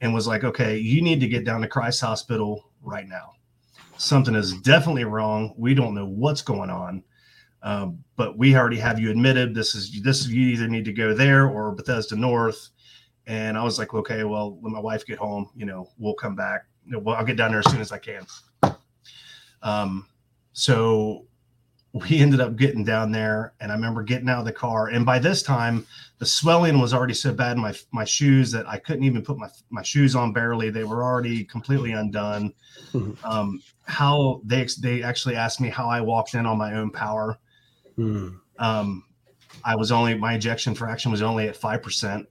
and 0.00 0.14
was 0.14 0.26
like, 0.26 0.44
okay, 0.44 0.78
you 0.78 1.02
need 1.02 1.20
to 1.20 1.28
get 1.28 1.44
down 1.44 1.60
to 1.62 1.68
Christ 1.68 2.00
Hospital 2.00 2.70
right 2.82 3.08
now 3.08 3.32
something 3.98 4.34
is 4.34 4.54
definitely 4.62 5.04
wrong. 5.04 5.52
We 5.56 5.74
don't 5.74 5.94
know 5.94 6.06
what's 6.06 6.40
going 6.40 6.70
on, 6.70 7.02
um, 7.62 8.02
but 8.16 8.38
we 8.38 8.56
already 8.56 8.78
have 8.78 8.98
you 8.98 9.10
admitted. 9.10 9.54
This 9.54 9.74
is 9.74 10.00
this. 10.02 10.26
You 10.26 10.48
either 10.48 10.68
need 10.68 10.84
to 10.86 10.92
go 10.92 11.12
there 11.12 11.48
or 11.48 11.72
Bethesda 11.72 12.16
North. 12.16 12.70
And 13.26 13.58
I 13.58 13.62
was 13.62 13.78
like, 13.78 13.92
okay, 13.92 14.24
well, 14.24 14.52
when 14.52 14.72
my 14.72 14.78
wife 14.78 15.04
get 15.04 15.18
home, 15.18 15.50
you 15.54 15.66
know, 15.66 15.90
we'll 15.98 16.14
come 16.14 16.34
back. 16.34 16.62
Well, 16.90 17.16
I'll 17.16 17.24
get 17.24 17.36
down 17.36 17.50
there 17.50 17.60
as 17.60 17.70
soon 17.70 17.82
as 17.82 17.92
I 17.92 17.98
can. 17.98 18.24
Um, 19.62 20.06
so 20.52 21.26
we 21.92 22.18
ended 22.18 22.40
up 22.40 22.56
getting 22.56 22.84
down 22.84 23.10
there 23.10 23.54
and 23.60 23.72
I 23.72 23.74
remember 23.74 24.02
getting 24.02 24.28
out 24.28 24.40
of 24.40 24.44
the 24.44 24.52
car. 24.52 24.88
And 24.88 25.06
by 25.06 25.18
this 25.18 25.42
time, 25.42 25.86
the 26.18 26.26
swelling 26.26 26.80
was 26.80 26.92
already 26.92 27.14
so 27.14 27.32
bad 27.32 27.56
in 27.56 27.62
my 27.62 27.74
my 27.92 28.04
shoes 28.04 28.50
that 28.52 28.68
I 28.68 28.78
couldn't 28.78 29.04
even 29.04 29.22
put 29.22 29.38
my 29.38 29.48
my 29.70 29.82
shoes 29.82 30.14
on 30.14 30.32
barely. 30.32 30.70
They 30.70 30.84
were 30.84 31.02
already 31.02 31.44
completely 31.44 31.92
undone. 31.92 32.52
Mm-hmm. 32.92 33.24
Um, 33.24 33.62
how 33.84 34.42
they 34.44 34.66
they 34.80 35.02
actually 35.02 35.36
asked 35.36 35.60
me 35.60 35.68
how 35.68 35.88
I 35.88 36.00
walked 36.00 36.34
in 36.34 36.44
on 36.44 36.58
my 36.58 36.74
own 36.74 36.90
power. 36.90 37.38
Mm. 37.96 38.38
Um, 38.58 39.04
I 39.64 39.76
was 39.76 39.92
only 39.92 40.14
my 40.14 40.34
ejection 40.34 40.74
fraction 40.74 41.10
was 41.10 41.22
only 41.22 41.48
at 41.48 41.56
five 41.56 41.82
percent. 41.82 42.28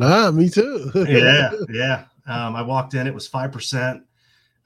Ah, 0.00 0.30
me 0.30 0.48
too. 0.48 0.90
yeah, 1.08 1.52
yeah. 1.70 2.04
Um, 2.26 2.56
I 2.56 2.62
walked 2.62 2.94
in, 2.94 3.06
it 3.06 3.14
was 3.14 3.26
five 3.26 3.52
percent, 3.52 4.02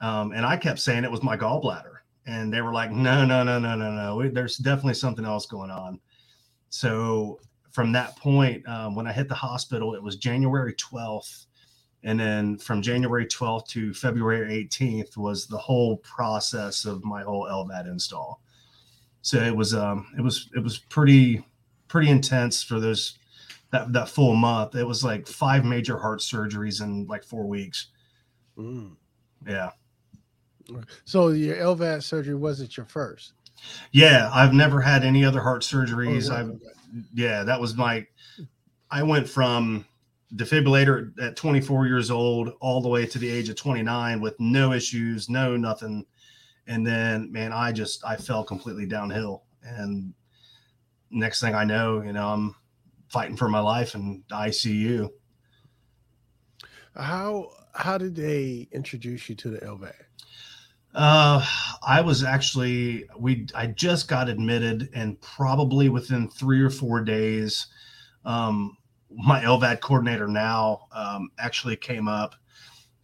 um, 0.01 0.31
and 0.31 0.45
I 0.45 0.57
kept 0.57 0.79
saying 0.79 1.03
it 1.03 1.11
was 1.11 1.23
my 1.23 1.37
gallbladder 1.37 1.96
and 2.27 2.53
they 2.53 2.61
were 2.61 2.73
like, 2.73 2.91
no, 2.91 3.25
no, 3.25 3.41
no, 3.41 3.57
no, 3.57 3.75
no, 3.75 3.91
no. 3.91 4.29
There's 4.29 4.57
definitely 4.57 4.95
something 4.95 5.25
else 5.25 5.45
going 5.45 5.71
on. 5.71 5.99
So 6.69 7.39
from 7.71 7.93
that 7.93 8.17
point, 8.17 8.67
um, 8.67 8.95
when 8.95 9.07
I 9.07 9.13
hit 9.13 9.29
the 9.29 9.35
hospital, 9.35 9.95
it 9.95 10.03
was 10.03 10.17
January 10.17 10.73
12th. 10.73 11.45
And 12.03 12.19
then 12.19 12.57
from 12.57 12.81
January 12.81 13.25
12th 13.25 13.67
to 13.69 13.93
February 13.93 14.67
18th 14.69 15.15
was 15.15 15.47
the 15.47 15.57
whole 15.57 15.97
process 15.97 16.85
of 16.85 17.03
my 17.05 17.23
whole 17.23 17.45
LVAD 17.45 17.87
install. 17.87 18.41
So 19.21 19.39
it 19.39 19.55
was 19.55 19.73
um 19.73 20.07
it 20.17 20.21
was 20.21 20.49
it 20.55 20.63
was 20.63 20.77
pretty 20.77 21.43
pretty 21.87 22.09
intense 22.09 22.63
for 22.63 22.79
those 22.79 23.17
that 23.71 23.91
that 23.93 24.09
full 24.09 24.35
month. 24.35 24.75
It 24.75 24.85
was 24.85 25.03
like 25.03 25.27
five 25.27 25.65
major 25.65 25.97
heart 25.97 26.19
surgeries 26.19 26.81
in 26.81 27.07
like 27.07 27.23
four 27.23 27.45
weeks. 27.45 27.87
Mm. 28.57 28.95
Yeah. 29.45 29.71
So 31.05 31.29
your 31.29 31.55
LVAD 31.55 32.03
surgery 32.03 32.35
wasn't 32.35 32.75
your 32.77 32.85
first. 32.85 33.33
Yeah, 33.91 34.29
I've 34.33 34.53
never 34.53 34.81
had 34.81 35.03
any 35.03 35.25
other 35.25 35.41
heart 35.41 35.67
oh, 35.71 35.75
surgeries. 35.75 36.31
Oh, 36.31 36.35
I've 36.35 36.49
okay. 36.49 37.05
yeah, 37.13 37.43
that 37.43 37.59
was 37.59 37.75
my. 37.75 38.05
I 38.89 39.03
went 39.03 39.27
from 39.27 39.85
defibrillator 40.35 41.11
at 41.21 41.35
24 41.35 41.87
years 41.87 42.11
old 42.11 42.51
all 42.59 42.81
the 42.81 42.89
way 42.89 43.05
to 43.05 43.17
the 43.17 43.29
age 43.29 43.49
of 43.49 43.55
29 43.55 44.19
with 44.19 44.39
no 44.39 44.73
issues, 44.73 45.29
no 45.29 45.55
nothing, 45.57 46.05
and 46.67 46.85
then 46.85 47.31
man, 47.31 47.51
I 47.51 47.71
just 47.71 48.03
I 48.05 48.15
fell 48.15 48.43
completely 48.43 48.85
downhill. 48.85 49.43
And 49.63 50.13
next 51.09 51.41
thing 51.41 51.55
I 51.55 51.63
know, 51.63 52.01
you 52.01 52.13
know, 52.13 52.27
I'm 52.27 52.55
fighting 53.09 53.37
for 53.37 53.49
my 53.49 53.59
life 53.59 53.95
in 53.95 54.23
ICU. 54.31 55.09
How 56.95 57.51
how 57.73 57.97
did 57.97 58.15
they 58.15 58.67
introduce 58.71 59.29
you 59.29 59.35
to 59.35 59.49
the 59.49 59.59
LVAD? 59.59 60.06
Uh, 60.97 61.45
I 61.85 62.01
was 62.01 62.23
actually 62.23 63.05
we 63.19 63.45
I 63.53 63.67
just 63.67 64.07
got 64.07 64.29
admitted, 64.29 64.89
and 64.95 65.21
probably 65.21 65.89
within 65.89 66.27
three 66.27 66.59
or 66.59 66.71
four 66.71 67.01
days, 67.01 67.67
um, 68.25 68.75
my 69.11 69.41
LVAD 69.41 69.79
coordinator 69.79 70.27
now 70.27 70.87
um, 70.91 71.29
actually 71.37 71.75
came 71.75 72.07
up. 72.07 72.33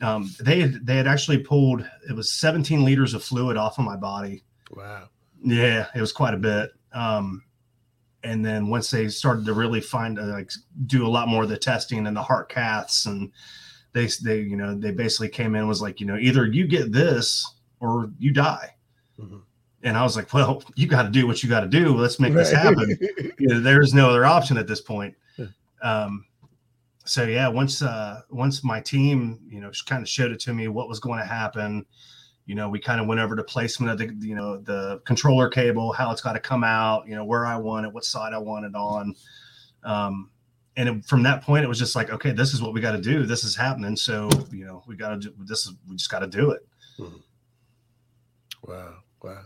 Um, 0.02 0.32
they 0.42 0.62
had, 0.62 0.86
they 0.86 0.98
had 0.98 1.06
actually 1.06 1.38
pulled 1.38 1.88
it 2.10 2.16
was 2.16 2.32
17 2.32 2.84
liters 2.84 3.14
of 3.14 3.24
fluid 3.24 3.58
off 3.58 3.78
of 3.78 3.86
my 3.86 3.96
body. 3.96 4.44
Wow. 4.72 5.10
Yeah, 5.44 5.86
it 5.94 6.02
was 6.02 6.12
quite 6.12 6.34
a 6.34 6.38
bit. 6.38 6.72
Um, 6.94 7.44
and 8.24 8.44
then 8.44 8.70
once 8.70 8.90
they 8.90 9.08
started 9.10 9.46
to 9.46 9.54
really 9.54 9.82
find 9.82 10.18
uh, 10.18 10.24
like 10.24 10.52
do 10.88 11.06
a 11.06 11.10
lot 11.10 11.28
more 11.28 11.44
of 11.44 11.50
the 11.50 11.58
testing 11.58 12.08
and 12.08 12.18
the 12.18 12.24
heart 12.24 12.52
caths 12.52 13.06
and 13.06 13.32
they 13.94 14.08
they 14.24 14.40
you 14.40 14.56
know 14.56 14.74
they 14.74 14.92
basically 14.92 15.30
came 15.30 15.56
in 15.56 15.68
was 15.68 15.82
like 15.82 16.00
you 16.00 16.08
know 16.08 16.18
either 16.18 16.46
you 16.46 16.66
get 16.66 16.92
this 16.92 17.53
or 17.84 18.10
you 18.18 18.32
die. 18.32 18.76
Mm-hmm. 19.20 19.38
And 19.84 19.98
I 19.98 20.04
was 20.04 20.16
like, 20.16 20.34
well, 20.34 20.64
you 20.76 20.88
got 20.88 21.04
to 21.04 21.10
do 21.10 21.28
what 21.28 21.44
you 21.44 21.50
got 21.50 21.60
to 21.60 21.68
do. 21.68 21.96
Let's 21.96 22.20
make 22.20 22.34
right. 22.34 22.40
this 22.40 22.52
happen. 22.52 22.98
you 23.38 23.48
know, 23.48 23.60
there's 23.60 23.94
no 23.94 24.10
other 24.10 24.26
option 24.26 24.58
at 24.58 24.66
this 24.66 24.82
point. 24.82 25.14
Um, 25.82 26.26
so 27.06 27.26
yeah, 27.26 27.50
once 27.50 27.82
uh, 27.82 28.22
once 28.30 28.64
my 28.64 28.80
team, 28.80 29.42
you 29.50 29.60
know, 29.60 29.70
kind 29.86 30.02
of 30.02 30.08
showed 30.08 30.32
it 30.32 30.40
to 30.40 30.54
me 30.54 30.70
what 30.70 30.88
was 30.88 31.02
going 31.02 31.20
to 31.20 31.26
happen, 31.26 31.86
you 32.46 32.56
know, 32.56 32.70
we 32.70 32.80
kind 32.80 33.02
of 33.02 33.08
went 33.08 33.20
over 33.20 33.36
to 33.36 33.44
placement 33.44 33.92
of 33.92 33.98
the, 33.98 34.26
you 34.26 34.36
know, 34.36 34.58
the 34.58 35.02
controller 35.06 35.50
cable, 35.50 35.92
how 35.92 36.10
it's 36.12 36.22
got 36.22 36.34
to 36.34 36.40
come 36.40 36.64
out, 36.64 37.06
you 37.06 37.16
know, 37.16 37.26
where 37.26 37.46
I 37.46 37.58
want 37.58 37.86
it, 37.86 37.94
what 37.94 38.06
side 38.06 38.34
I 38.34 38.38
want 38.38 38.66
it 38.66 38.76
on. 38.76 39.14
Um, 39.84 40.30
and 40.78 40.88
it, 40.88 41.06
from 41.06 41.24
that 41.24 41.44
point, 41.44 41.66
it 41.66 41.68
was 41.68 41.78
just 41.78 41.96
like, 41.96 42.10
okay, 42.10 42.32
this 42.32 42.54
is 42.54 42.62
what 42.62 42.74
we 42.74 42.80
got 42.80 42.94
to 42.94 43.02
do. 43.02 43.26
This 43.26 43.44
is 43.44 43.56
happening. 43.56 43.98
So, 43.98 44.30
you 44.52 44.66
know, 44.66 44.84
we 44.88 44.96
got 44.96 45.10
to 45.10 45.18
do 45.18 45.34
this. 45.40 45.66
Is 45.66 45.74
we 45.88 45.98
just 45.98 46.10
got 46.10 46.20
to 46.20 46.28
do 46.28 46.52
it. 46.52 46.66
Mm-hmm. 46.98 47.18
Wow. 48.64 48.96
Wow. 49.24 49.44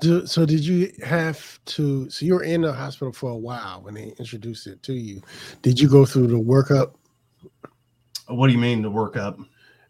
Do, 0.00 0.26
so 0.26 0.46
did 0.46 0.64
you 0.64 0.92
have 1.04 1.62
to 1.66 2.08
so 2.08 2.24
you 2.24 2.34
were 2.34 2.42
in 2.42 2.62
the 2.62 2.72
hospital 2.72 3.12
for 3.12 3.30
a 3.30 3.36
while 3.36 3.82
when 3.82 3.94
they 3.94 4.14
introduced 4.18 4.66
it 4.66 4.82
to 4.84 4.94
you 4.94 5.20
did 5.60 5.78
you 5.78 5.90
go 5.90 6.06
through 6.06 6.28
the 6.28 6.38
workup 6.38 6.94
what 8.28 8.46
do 8.46 8.54
you 8.54 8.58
mean 8.58 8.80
the 8.80 8.90
workup 8.90 9.38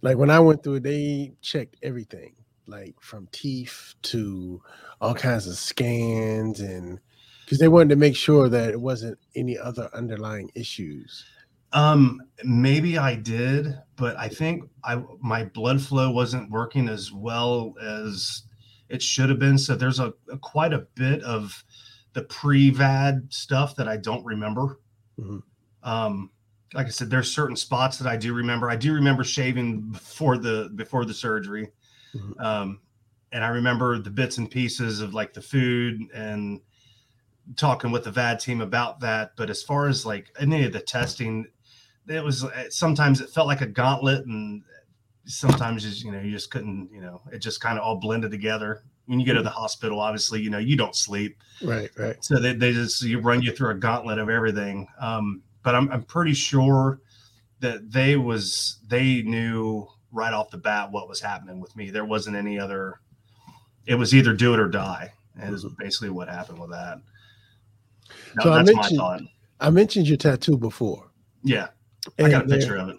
like 0.03 0.17
when 0.17 0.31
i 0.31 0.41
went 0.41 0.65
through 0.65 0.77
it 0.77 0.83
they 0.83 1.33
checked 1.43 1.77
everything 1.85 2.35
like 2.67 2.97
from 3.01 3.29
teeth 3.31 3.95
to 4.03 4.61
all 5.01 5.15
kinds 5.15 5.47
of 5.47 5.55
scans 5.57 6.59
and 6.59 6.99
because 7.45 7.59
they 7.59 7.69
wanted 7.69 7.91
to 7.91 7.97
make 7.97 8.17
sure 8.17 8.49
that 8.49 8.71
it 8.71 8.81
wasn't 8.81 9.17
any 9.37 9.57
other 9.57 9.89
underlying 9.93 10.51
issues 10.57 11.25
um 11.73 12.21
maybe 12.43 12.99
i 12.99 13.15
did 13.15 13.79
but 13.95 14.17
i 14.17 14.27
think 14.27 14.65
i 14.83 15.01
my 15.21 15.45
blood 15.45 15.81
flow 15.81 16.11
wasn't 16.11 16.51
working 16.51 16.89
as 16.89 17.13
well 17.13 17.75
as 17.81 18.43
it 18.91 19.03
should 19.03 19.29
have 19.29 19.39
been. 19.39 19.57
So 19.57 19.75
there's 19.75 20.01
a, 20.01 20.13
a 20.31 20.39
quite 20.39 20.73
a 20.73 20.87
bit 20.95 21.23
of 21.23 21.65
the 22.13 22.23
pre-VAD 22.23 23.33
stuff 23.33 23.77
that 23.77 23.89
I 23.89 23.97
don't 23.97 24.25
remember. 24.25 24.81
Mm-hmm. 25.19 25.39
Um, 25.89 26.31
like 26.75 26.87
I 26.87 26.91
said, 26.91 27.11
there's 27.11 27.33
certain 27.33 27.57
spots 27.57 27.99
that 27.99 28.09
I 28.09 28.17
do 28.17 28.35
remember. 28.35 28.71
I 28.71 28.77
do 28.77 28.93
remember 28.93 29.25
shaving 29.25 29.81
before 29.93 30.39
the 30.39 30.71
before 30.75 31.05
the 31.05 31.15
surgery, 31.15 31.71
mm-hmm. 32.15 32.41
um, 32.41 32.81
and 33.33 33.45
I 33.45 33.49
remember 33.49 33.99
the 33.99 34.11
bits 34.11 34.39
and 34.39 34.51
pieces 34.51 35.01
of 35.01 35.15
like 35.15 35.33
the 35.33 35.43
food 35.43 36.01
and 36.15 36.61
talking 37.57 37.91
with 37.91 38.05
the 38.05 38.13
VAD 38.13 38.39
team 38.39 38.61
about 38.61 39.01
that. 39.01 39.33
But 39.37 39.51
as 39.51 39.63
far 39.63 39.89
as 39.89 40.07
like 40.07 40.29
any 40.39 40.65
of 40.65 40.73
the 40.73 40.81
testing, 40.81 41.47
it 42.07 42.23
was 42.23 42.45
sometimes 42.69 43.21
it 43.21 43.31
felt 43.31 43.49
like 43.49 43.63
a 43.63 43.67
gauntlet, 43.67 44.27
and 44.27 44.63
sometimes 45.31 45.83
just 45.83 46.05
you 46.05 46.11
know 46.11 46.21
you 46.21 46.31
just 46.31 46.51
couldn't 46.51 46.91
you 46.93 47.01
know 47.01 47.23
it 47.33 47.39
just 47.39 47.61
kind 47.61 47.79
of 47.79 47.85
all 47.85 47.97
blended 47.97 48.31
together. 48.31 48.83
When 49.07 49.19
you 49.19 49.27
go 49.27 49.35
to 49.35 49.43
the 49.43 49.51
hospital 49.51 50.01
obviously 50.01 50.41
you 50.41 50.51
know 50.51 50.59
you 50.59 50.77
don't 50.77 50.95
sleep. 50.95 51.39
Right 51.63 51.91
right. 51.97 52.23
So 52.25 52.39
they, 52.39 52.53
they 52.55 52.73
just 52.73 53.03
you 53.03 53.21
run 53.21 53.43
you 53.43 53.53
through 53.53 53.71
a 53.71 53.75
gauntlet 53.75 54.19
of 54.19 54.29
everything. 54.29 54.89
Um, 55.01 55.43
but 55.63 55.75
I'm, 55.75 55.91
I'm 55.91 56.03
pretty 56.03 56.35
sure 56.35 57.01
that 57.61 57.91
they 57.91 58.17
was 58.17 58.79
they 58.89 59.23
knew 59.23 59.87
right 60.13 60.33
off 60.33 60.51
the 60.51 60.59
bat 60.59 60.91
what 60.91 61.09
was 61.09 61.21
happening 61.21 61.61
with 61.61 61.75
me. 61.77 61.91
There 61.91 62.05
wasn't 62.05 62.37
any 62.37 62.59
other 62.59 63.01
it 63.87 63.95
was 63.95 64.15
either 64.15 64.35
do 64.35 64.55
it 64.55 64.61
or 64.61 64.69
die 64.69 65.13
and 65.41 65.55
is 65.55 65.65
mm-hmm. 65.65 65.75
basically 65.79 66.11
what 66.11 66.29
happened 66.29 66.59
with 66.59 66.71
that. 66.71 66.99
So 68.43 68.53
I 68.53 68.63
mentioned, 68.63 69.29
I 69.61 69.71
mentioned 69.71 70.09
your 70.09 70.17
tattoo 70.17 70.57
before. 70.57 71.11
Yeah. 71.43 71.69
I 72.19 72.31
got 72.31 72.47
a 72.47 72.49
picture 72.49 72.77
of 72.77 72.89
it 72.89 72.97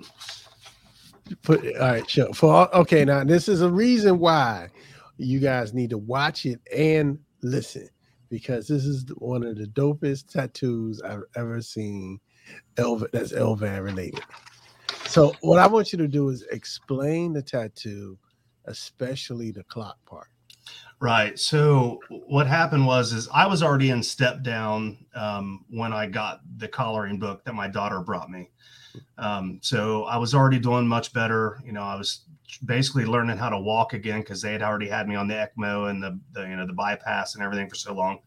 Put 1.44 1.66
all 1.76 1.82
right, 1.82 2.10
sure. 2.10 2.34
For 2.34 2.74
okay, 2.76 3.06
now 3.06 3.24
this 3.24 3.48
is 3.48 3.62
a 3.62 3.70
reason 3.70 4.20
why 4.20 4.70
you 5.18 5.40
guys 5.40 5.74
need 5.74 5.90
to 5.92 5.98
watch 5.98 6.46
it 6.46 6.60
and 6.76 7.20
listen 7.42 7.88
because 8.30 8.68
this 8.68 8.86
is 8.86 9.06
one 9.18 9.44
of 9.44 9.58
the 9.58 9.68
dopest 9.68 10.28
tattoos 10.28 11.02
I've 11.02 11.24
ever 11.36 11.62
seen. 11.62 12.20
LVAD, 12.78 13.12
that's 13.12 13.34
LVAD 13.34 13.84
related. 13.84 14.22
So 15.06 15.34
what 15.42 15.60
I 15.60 15.68
want 15.68 15.92
you 15.92 15.98
to 16.00 16.08
do 16.08 16.30
is 16.30 16.46
explain 16.52 17.34
the 17.34 17.42
tattoo, 17.42 18.18
especially 18.66 19.52
the 19.52 19.64
clock 19.66 19.98
part. 20.06 20.30
Right. 21.02 21.38
So 21.38 22.00
what 22.10 22.48
happened 22.48 22.86
was 22.86 23.12
is 23.12 23.28
I 23.34 23.48
was 23.48 23.64
already 23.64 23.90
in 23.90 24.04
step 24.04 24.44
down 24.44 25.06
um, 25.16 25.66
when 25.70 25.94
I 25.94 26.06
got 26.08 26.42
the 26.58 26.68
collaring 26.68 27.20
book 27.20 27.44
that 27.44 27.56
my 27.56 27.68
daughter 27.68 28.00
brought 28.00 28.30
me. 28.30 28.52
Um, 29.18 29.60
so 29.62 30.04
I 30.06 30.18
was 30.18 30.34
already 30.34 30.60
doing 30.60 30.88
much 30.88 31.14
better. 31.14 31.60
You 31.66 31.72
know, 31.72 31.84
I 31.84 31.96
was 31.96 32.22
basically 32.66 33.06
learning 33.06 33.38
how 33.38 33.50
to 33.50 33.60
walk 33.60 33.94
again 33.94 34.22
because 34.22 34.42
they 34.42 34.52
had 34.52 34.62
already 34.62 34.88
had 34.88 35.08
me 35.08 35.16
on 35.16 35.28
the 35.28 35.36
ECMO 35.36 35.90
and 35.90 36.04
the, 36.04 36.20
the, 36.34 36.42
you 36.42 36.56
know 36.56 36.68
the 36.68 36.74
bypass 36.74 37.36
and 37.36 37.44
everything 37.44 37.70
for 37.70 37.76
so 37.76 37.94
long. 37.94 38.20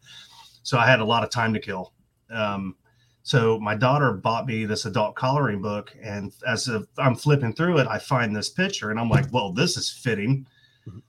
So 0.63 0.77
I 0.77 0.87
had 0.87 0.99
a 0.99 1.05
lot 1.05 1.23
of 1.23 1.29
time 1.29 1.53
to 1.53 1.59
kill. 1.59 1.93
Um, 2.31 2.75
so 3.23 3.59
my 3.59 3.75
daughter 3.75 4.13
bought 4.13 4.45
me 4.45 4.65
this 4.65 4.85
adult 4.85 5.15
collaring 5.15 5.61
book, 5.61 5.95
and 6.01 6.31
as 6.47 6.69
I'm 6.97 7.15
flipping 7.15 7.53
through 7.53 7.79
it, 7.79 7.87
I 7.87 7.97
find 7.97 8.35
this 8.35 8.49
picture, 8.49 8.91
and 8.91 8.99
I'm 8.99 9.09
like, 9.09 9.31
"Well, 9.31 9.51
this 9.51 9.77
is 9.77 9.89
fitting." 9.89 10.45
Mm-hmm. 10.87 10.99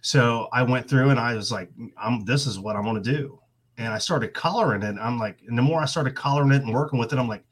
So 0.00 0.48
I 0.52 0.62
went 0.62 0.88
through 0.88 1.10
and 1.10 1.20
I 1.20 1.34
was 1.34 1.52
like, 1.52 1.70
"I'm 1.96 2.24
this 2.24 2.46
is 2.46 2.58
what 2.58 2.76
I 2.76 2.80
want 2.80 3.02
to 3.02 3.12
do," 3.12 3.38
and 3.78 3.92
I 3.92 3.98
started 3.98 4.34
collaring 4.34 4.82
it. 4.82 4.96
I'm 5.00 5.18
like, 5.18 5.38
and 5.46 5.56
the 5.56 5.62
more 5.62 5.80
I 5.80 5.86
started 5.86 6.16
collaring 6.16 6.52
it 6.52 6.62
and 6.62 6.74
working 6.74 6.98
with 6.98 7.12
it, 7.12 7.18
I'm 7.18 7.28
like, 7.28 7.44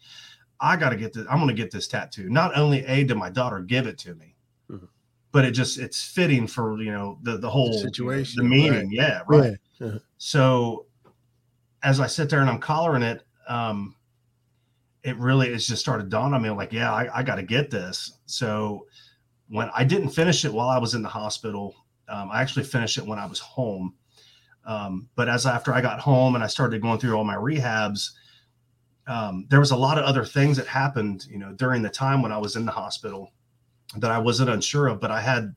I 0.61 0.77
got 0.77 0.91
to 0.91 0.97
get 0.97 1.13
this. 1.13 1.27
I'm 1.31 1.39
going 1.39 1.49
to 1.49 1.55
get 1.55 1.71
this 1.71 1.87
tattoo. 1.87 2.29
Not 2.29 2.57
only 2.57 2.85
a 2.87 3.05
did 3.05 3.17
my 3.17 3.31
daughter 3.31 3.61
give 3.61 3.87
it 3.87 3.99
to 3.99 4.15
me, 4.15 4.35
mm-hmm. 4.71 4.87
but 5.33 5.45
it 5.45 5.53
just 5.53 5.79
it's 5.79 6.03
fitting 6.03 6.47
for 6.47 6.81
you 6.83 6.93
know 6.93 7.19
the 7.23 7.39
the 7.39 7.49
whole 7.49 7.73
the 7.73 7.79
situation, 7.79 8.43
the 8.43 8.49
meaning. 8.49 8.89
Right. 8.89 8.91
Yeah, 8.91 9.23
right. 9.27 9.57
Yeah. 9.79 9.87
Uh-huh. 9.87 9.99
So 10.19 10.87
as 11.83 12.01
I 12.01 12.07
sit 12.07 12.29
there 12.29 12.41
and 12.41 12.51
I'm 12.51 12.59
collaring 12.59 13.03
it, 13.03 13.25
um, 13.49 13.95
it 15.05 15.17
really 15.17 15.49
it's 15.49 15.67
just 15.67 15.81
started 15.81 16.09
dawning 16.09 16.35
on 16.35 16.43
me 16.43 16.51
like, 16.51 16.73
yeah, 16.73 16.93
I, 16.93 17.19
I 17.19 17.23
got 17.23 17.37
to 17.37 17.43
get 17.43 17.71
this. 17.71 18.19
So 18.27 18.87
when 19.49 19.71
I 19.75 19.85
didn't 19.85 20.11
finish 20.11 20.45
it 20.45 20.53
while 20.53 20.69
I 20.69 20.79
was 20.79 20.95
in 20.95 21.03
the 21.03 21.09
hospital, 21.09 21.75
um, 22.09 22.31
I 22.31 22.43
actually 22.43 22.65
finished 22.65 22.99
it 22.99 23.07
when 23.07 23.19
I 23.19 23.27
was 23.27 23.39
home. 23.39 23.95
Um, 24.67 25.09
but 25.15 25.29
as 25.29 25.47
after 25.47 25.73
I 25.73 25.81
got 25.81 26.01
home 26.01 26.35
and 26.35 26.45
I 26.45 26.47
started 26.47 26.83
going 26.83 26.99
through 26.99 27.15
all 27.15 27.25
my 27.25 27.37
rehabs 27.37 28.11
um, 29.09 29.47
there 29.49 29.59
was 29.59 29.71
a 29.71 29.77
lot 29.77 29.99
of 29.99 30.05
other 30.05 30.25
things 30.25 30.57
that 30.59 30.67
happened, 30.67 31.27
you 31.31 31.39
know, 31.39 31.53
during 31.55 31.83
the 31.83 31.89
time 31.89 32.23
when 32.23 32.31
I 32.31 32.39
was 32.39 32.57
in 32.57 32.67
the 32.67 32.73
hospital 32.73 33.33
that 33.97 34.11
I 34.11 34.19
wasn't 34.19 34.51
unsure 34.51 34.89
of, 34.89 35.01
but 35.01 35.11
I 35.11 35.21
had 35.21 35.55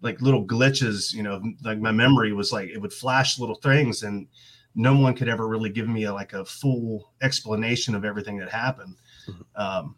like 0.00 0.22
little 0.22 0.44
glitches, 0.44 1.12
you 1.12 1.22
know, 1.22 1.42
like 1.62 1.78
my 1.78 1.92
memory 1.92 2.32
was 2.32 2.50
like 2.50 2.70
it 2.70 2.80
would 2.80 2.92
flash 2.92 3.38
little 3.38 3.56
things 3.56 4.02
and 4.02 4.26
no 4.74 4.96
one 4.96 5.14
could 5.14 5.28
ever 5.28 5.46
really 5.46 5.68
give 5.68 5.88
me 5.88 6.04
a, 6.04 6.12
like 6.12 6.32
a 6.32 6.44
full 6.44 7.12
explanation 7.20 7.94
of 7.94 8.06
everything 8.06 8.38
that 8.38 8.48
happened. 8.48 8.96
Mm-hmm. 9.28 9.60
Um, 9.60 9.96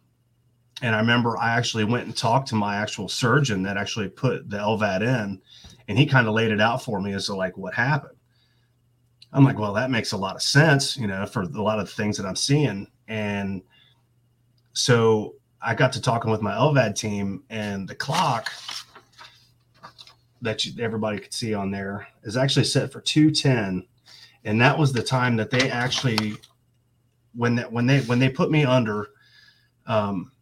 and 0.83 0.95
I 0.95 0.99
remember 0.99 1.39
I 1.39 1.51
actually 1.57 1.85
went 1.85 2.07
and 2.07 2.17
talked 2.17 2.49
to 2.49 2.55
my 2.55 2.77
actual 2.77 3.09
surgeon 3.09 3.63
that 3.65 3.77
actually 3.77 4.09
put 4.09 4.49
the 4.49 4.57
LVAD 4.57 5.03
in, 5.03 5.41
and 5.87 5.99
he 5.99 6.07
kind 6.07 6.27
of 6.27 6.35
laid 6.35 6.51
it 6.51 6.61
out 6.61 6.83
for 6.83 7.01
me 7.01 7.13
as 7.13 7.27
to 7.27 7.35
like 7.35 7.57
what 7.57 7.75
happened. 7.75 8.17
I'm 9.33 9.45
like, 9.45 9.59
well, 9.59 9.73
that 9.75 9.91
makes 9.91 10.13
a 10.13 10.17
lot 10.17 10.35
of 10.35 10.43
sense, 10.43 10.97
you 10.97 11.07
know, 11.07 11.25
for 11.25 11.43
a 11.43 11.63
lot 11.63 11.79
of 11.79 11.91
things 11.91 12.17
that 12.17 12.27
I'm 12.27 12.37
seeing. 12.37 12.89
And 13.07 13.63
so 14.73 15.35
I 15.63 15.75
got 15.75 15.93
to 15.93 16.03
talking 16.03 16.31
with 16.31 16.43
my 16.43 16.53
LVAD 16.53 16.97
team, 16.97 17.45
and 17.51 17.87
the 17.89 17.95
clock 17.95 18.51
that 20.43 20.65
you, 20.65 20.83
everybody 20.83 21.19
could 21.19 21.35
see 21.35 21.55
on 21.55 21.71
there 21.71 22.09
is 22.23 22.37
actually 22.37 22.65
set 22.65 22.91
for 22.91 23.01
210. 23.01 23.87
And 24.45 24.61
that 24.61 24.79
was 24.79 24.93
the 24.93 25.03
time 25.03 25.37
that 25.37 25.51
they 25.51 25.71
actually, 25.71 26.35
when 27.35 27.57
that, 27.57 27.71
when 27.71 27.87
they, 27.87 28.01
when 28.01 28.19
they 28.19 28.31
put 28.31 28.51
me 28.51 28.65
under, 28.65 29.11
um, 29.87 30.33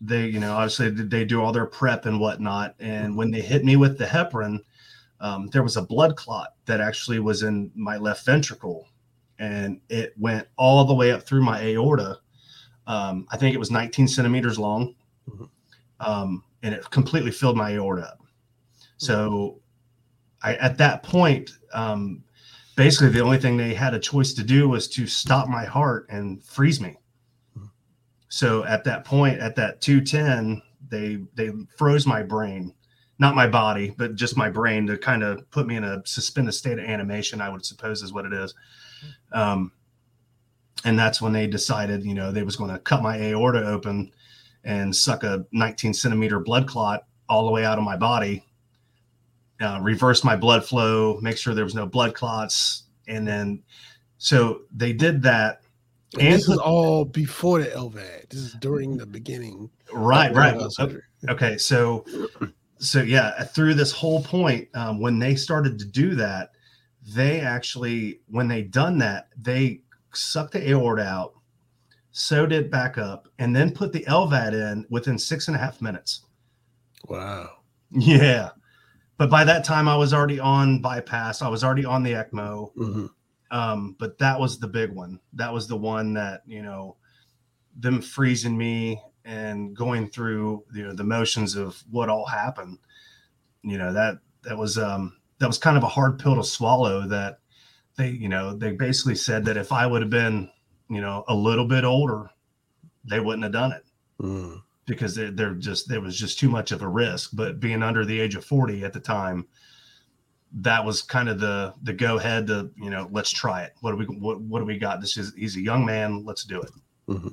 they, 0.00 0.26
you 0.26 0.40
know, 0.40 0.54
obviously 0.54 0.90
they 0.90 1.24
do 1.24 1.40
all 1.42 1.52
their 1.52 1.66
prep 1.66 2.04
and 2.06 2.20
whatnot. 2.20 2.74
And 2.80 3.16
when 3.16 3.30
they 3.30 3.40
hit 3.40 3.64
me 3.64 3.76
with 3.76 3.96
the 3.96 4.06
heparin, 4.06 4.60
um, 5.20 5.48
there 5.48 5.62
was 5.62 5.76
a 5.76 5.82
blood 5.82 6.16
clot 6.16 6.54
that 6.66 6.80
actually 6.80 7.18
was 7.18 7.42
in 7.42 7.70
my 7.74 7.96
left 7.96 8.24
ventricle 8.24 8.88
and 9.38 9.80
it 9.88 10.14
went 10.18 10.46
all 10.56 10.84
the 10.84 10.94
way 10.94 11.12
up 11.12 11.22
through 11.22 11.42
my 11.42 11.60
aorta. 11.62 12.18
Um, 12.86 13.26
I 13.30 13.36
think 13.36 13.54
it 13.54 13.58
was 13.58 13.70
19 13.70 14.08
centimeters 14.08 14.58
long, 14.58 14.94
mm-hmm. 15.28 15.44
um, 16.00 16.42
and 16.62 16.74
it 16.74 16.88
completely 16.90 17.30
filled 17.30 17.56
my 17.56 17.74
aorta 17.74 18.02
up. 18.02 18.20
So 18.96 19.60
I, 20.42 20.54
at 20.56 20.78
that 20.78 21.02
point, 21.02 21.50
um, 21.72 22.24
basically 22.76 23.10
the 23.10 23.20
only 23.20 23.38
thing 23.38 23.56
they 23.56 23.74
had 23.74 23.94
a 23.94 23.98
choice 23.98 24.32
to 24.34 24.42
do 24.42 24.68
was 24.68 24.88
to 24.88 25.06
stop 25.06 25.48
my 25.48 25.64
heart 25.64 26.06
and 26.10 26.42
freeze 26.42 26.80
me. 26.80 26.96
So 28.28 28.64
at 28.64 28.84
that 28.84 29.04
point, 29.04 29.40
at 29.40 29.56
that 29.56 29.80
210, 29.80 30.62
they 30.90 31.18
they 31.34 31.50
froze 31.76 32.06
my 32.06 32.22
brain, 32.22 32.74
not 33.18 33.34
my 33.34 33.48
body, 33.48 33.94
but 33.96 34.14
just 34.14 34.36
my 34.36 34.48
brain 34.48 34.86
to 34.86 34.96
kind 34.96 35.22
of 35.22 35.48
put 35.50 35.66
me 35.66 35.76
in 35.76 35.84
a 35.84 36.02
suspended 36.04 36.54
state 36.54 36.78
of 36.78 36.84
animation. 36.84 37.40
I 37.40 37.48
would 37.48 37.64
suppose 37.64 38.02
is 38.02 38.12
what 38.12 38.26
it 38.26 38.32
is. 38.32 38.54
Um, 39.32 39.72
and 40.84 40.98
that's 40.98 41.20
when 41.20 41.32
they 41.32 41.46
decided, 41.46 42.04
you 42.04 42.14
know, 42.14 42.30
they 42.30 42.44
was 42.44 42.56
going 42.56 42.70
to 42.70 42.78
cut 42.78 43.02
my 43.02 43.18
aorta 43.20 43.66
open 43.66 44.12
and 44.64 44.94
suck 44.94 45.24
a 45.24 45.44
19 45.52 45.92
centimeter 45.94 46.38
blood 46.38 46.68
clot 46.68 47.04
all 47.28 47.46
the 47.46 47.52
way 47.52 47.64
out 47.64 47.78
of 47.78 47.84
my 47.84 47.96
body, 47.96 48.44
uh, 49.60 49.80
reverse 49.82 50.22
my 50.22 50.36
blood 50.36 50.64
flow, 50.64 51.18
make 51.20 51.36
sure 51.36 51.54
there 51.54 51.64
was 51.64 51.74
no 51.74 51.86
blood 51.86 52.14
clots, 52.14 52.84
and 53.08 53.26
then 53.26 53.62
so 54.18 54.62
they 54.74 54.92
did 54.92 55.22
that. 55.22 55.62
And, 56.14 56.22
and 56.22 56.34
this 56.34 56.48
is 56.48 56.58
all 56.58 57.04
before 57.04 57.60
the 57.60 57.68
LVAD. 57.68 58.30
This 58.30 58.40
is 58.40 58.54
during 58.54 58.96
the 58.96 59.06
beginning. 59.06 59.70
Right, 59.92 60.34
right. 60.34 60.56
Okay, 60.80 60.98
okay, 61.28 61.58
so 61.58 62.04
so 62.78 63.02
yeah, 63.02 63.42
through 63.44 63.74
this 63.74 63.92
whole 63.92 64.22
point, 64.22 64.68
um, 64.74 65.00
when 65.00 65.18
they 65.18 65.34
started 65.34 65.78
to 65.78 65.84
do 65.84 66.14
that, 66.16 66.50
they 67.14 67.40
actually, 67.40 68.20
when 68.28 68.48
they 68.48 68.62
done 68.62 68.98
that, 68.98 69.28
they 69.36 69.82
sucked 70.12 70.52
the 70.52 70.70
aorta 70.70 71.02
out, 71.02 71.34
sewed 72.12 72.52
it 72.52 72.70
back 72.70 72.98
up, 72.98 73.28
and 73.38 73.54
then 73.54 73.72
put 73.72 73.92
the 73.92 74.04
LVAD 74.08 74.52
in 74.52 74.86
within 74.90 75.18
six 75.18 75.48
and 75.48 75.56
a 75.56 75.60
half 75.60 75.80
minutes. 75.80 76.22
Wow. 77.08 77.50
Yeah. 77.90 78.50
But 79.16 79.30
by 79.30 79.44
that 79.44 79.64
time, 79.64 79.88
I 79.88 79.96
was 79.96 80.14
already 80.14 80.38
on 80.38 80.80
bypass. 80.80 81.42
I 81.42 81.48
was 81.48 81.64
already 81.64 81.84
on 81.84 82.02
the 82.02 82.12
ECMO. 82.12 82.74
Mm-hmm. 82.76 83.06
Um, 83.50 83.96
but 83.98 84.18
that 84.18 84.38
was 84.38 84.58
the 84.58 84.68
big 84.68 84.90
one. 84.90 85.18
That 85.32 85.52
was 85.52 85.66
the 85.66 85.76
one 85.76 86.12
that, 86.14 86.42
you 86.46 86.62
know, 86.62 86.96
them 87.76 88.02
freezing 88.02 88.56
me 88.56 89.00
and 89.24 89.76
going 89.76 90.08
through, 90.08 90.64
you 90.74 90.86
know, 90.86 90.94
the 90.94 91.04
motions 91.04 91.54
of 91.54 91.82
what 91.90 92.08
all 92.08 92.26
happened. 92.26 92.78
You 93.62 93.78
know, 93.78 93.92
that, 93.92 94.18
that 94.44 94.56
was, 94.56 94.78
um, 94.78 95.16
that 95.38 95.46
was 95.46 95.58
kind 95.58 95.76
of 95.76 95.82
a 95.82 95.88
hard 95.88 96.18
pill 96.18 96.36
to 96.36 96.44
swallow 96.44 97.06
that 97.08 97.40
they, 97.96 98.10
you 98.10 98.28
know, 98.28 98.54
they 98.54 98.72
basically 98.72 99.16
said 99.16 99.44
that 99.44 99.56
if 99.56 99.72
I 99.72 99.86
would 99.86 100.02
have 100.02 100.10
been, 100.10 100.50
you 100.88 101.00
know, 101.00 101.24
a 101.28 101.34
little 101.34 101.66
bit 101.66 101.84
older, 101.84 102.30
they 103.04 103.20
wouldn't 103.20 103.42
have 103.42 103.52
done 103.52 103.72
it 103.72 103.84
mm. 104.20 104.62
because 104.86 105.14
they, 105.14 105.30
they're 105.30 105.54
just, 105.54 105.88
there 105.88 106.00
was 106.00 106.18
just 106.18 106.38
too 106.38 106.48
much 106.48 106.72
of 106.72 106.82
a 106.82 106.88
risk. 106.88 107.30
But 107.32 107.60
being 107.60 107.82
under 107.82 108.04
the 108.04 108.18
age 108.20 108.36
of 108.36 108.44
40 108.44 108.84
at 108.84 108.92
the 108.92 109.00
time, 109.00 109.46
that 110.52 110.84
was 110.84 111.02
kind 111.02 111.28
of 111.28 111.40
the 111.40 111.74
the 111.82 111.92
go 111.92 112.16
ahead 112.16 112.46
to 112.46 112.70
you 112.76 112.90
know 112.90 113.08
let's 113.12 113.30
try 113.30 113.62
it 113.62 113.74
what 113.80 113.90
do 113.90 113.96
we 113.96 114.04
what, 114.06 114.40
what 114.40 114.60
do 114.60 114.64
we 114.64 114.78
got 114.78 115.00
this 115.00 115.16
is 115.16 115.34
he's 115.34 115.56
a 115.56 115.60
young 115.60 115.84
man 115.84 116.24
let's 116.24 116.44
do 116.44 116.60
it 116.60 116.70
mm-hmm. 117.08 117.28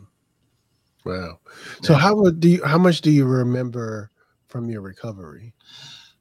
Wow 1.06 1.40
so 1.82 1.94
yeah. 1.94 2.00
how 2.00 2.30
do 2.30 2.50
you 2.50 2.64
how 2.66 2.78
much 2.78 3.02
do 3.02 3.12
you 3.12 3.26
remember 3.26 4.12
from 4.48 4.70
your 4.70 4.82
recovery 4.82 5.54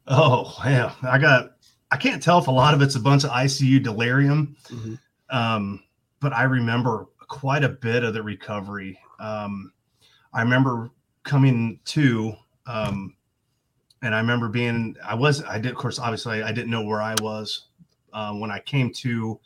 oh 0.07 0.55
yeah 0.65 0.93
i 1.05 1.19
got 1.19 1.55
I 1.95 1.97
can't 1.97 2.21
tell 2.21 2.41
if 2.41 2.49
a 2.49 2.51
lot 2.51 2.75
of 2.75 2.83
it's 2.83 2.97
a 2.97 3.01
bunch 3.01 3.23
of 3.23 3.31
ICU 3.31 3.81
delirium, 3.81 4.57
mm-hmm. 4.65 4.95
um, 5.31 5.81
but 6.19 6.33
I 6.33 6.43
remember 6.43 7.07
quite 7.29 7.63
a 7.63 7.69
bit 7.69 8.03
of 8.03 8.15
the 8.15 8.23
recovery. 8.23 8.99
Um, 9.21 9.71
I 10.33 10.43
remember 10.43 10.91
coming 11.23 11.79
to, 11.85 12.35
um, 12.67 13.15
and 14.03 14.13
I 14.13 14.19
remember 14.19 14.49
being, 14.49 14.97
I 15.05 15.15
was, 15.15 15.45
I 15.45 15.61
did, 15.61 15.71
of 15.71 15.79
course, 15.79 16.01
obviously, 16.01 16.43
I 16.43 16.51
didn't 16.51 16.73
know 16.73 16.83
where 16.83 17.01
I 17.01 17.15
was 17.21 17.67
uh, 18.13 18.33
when 18.33 18.51
I 18.51 18.59
came 18.59 18.93
to. 18.95 19.39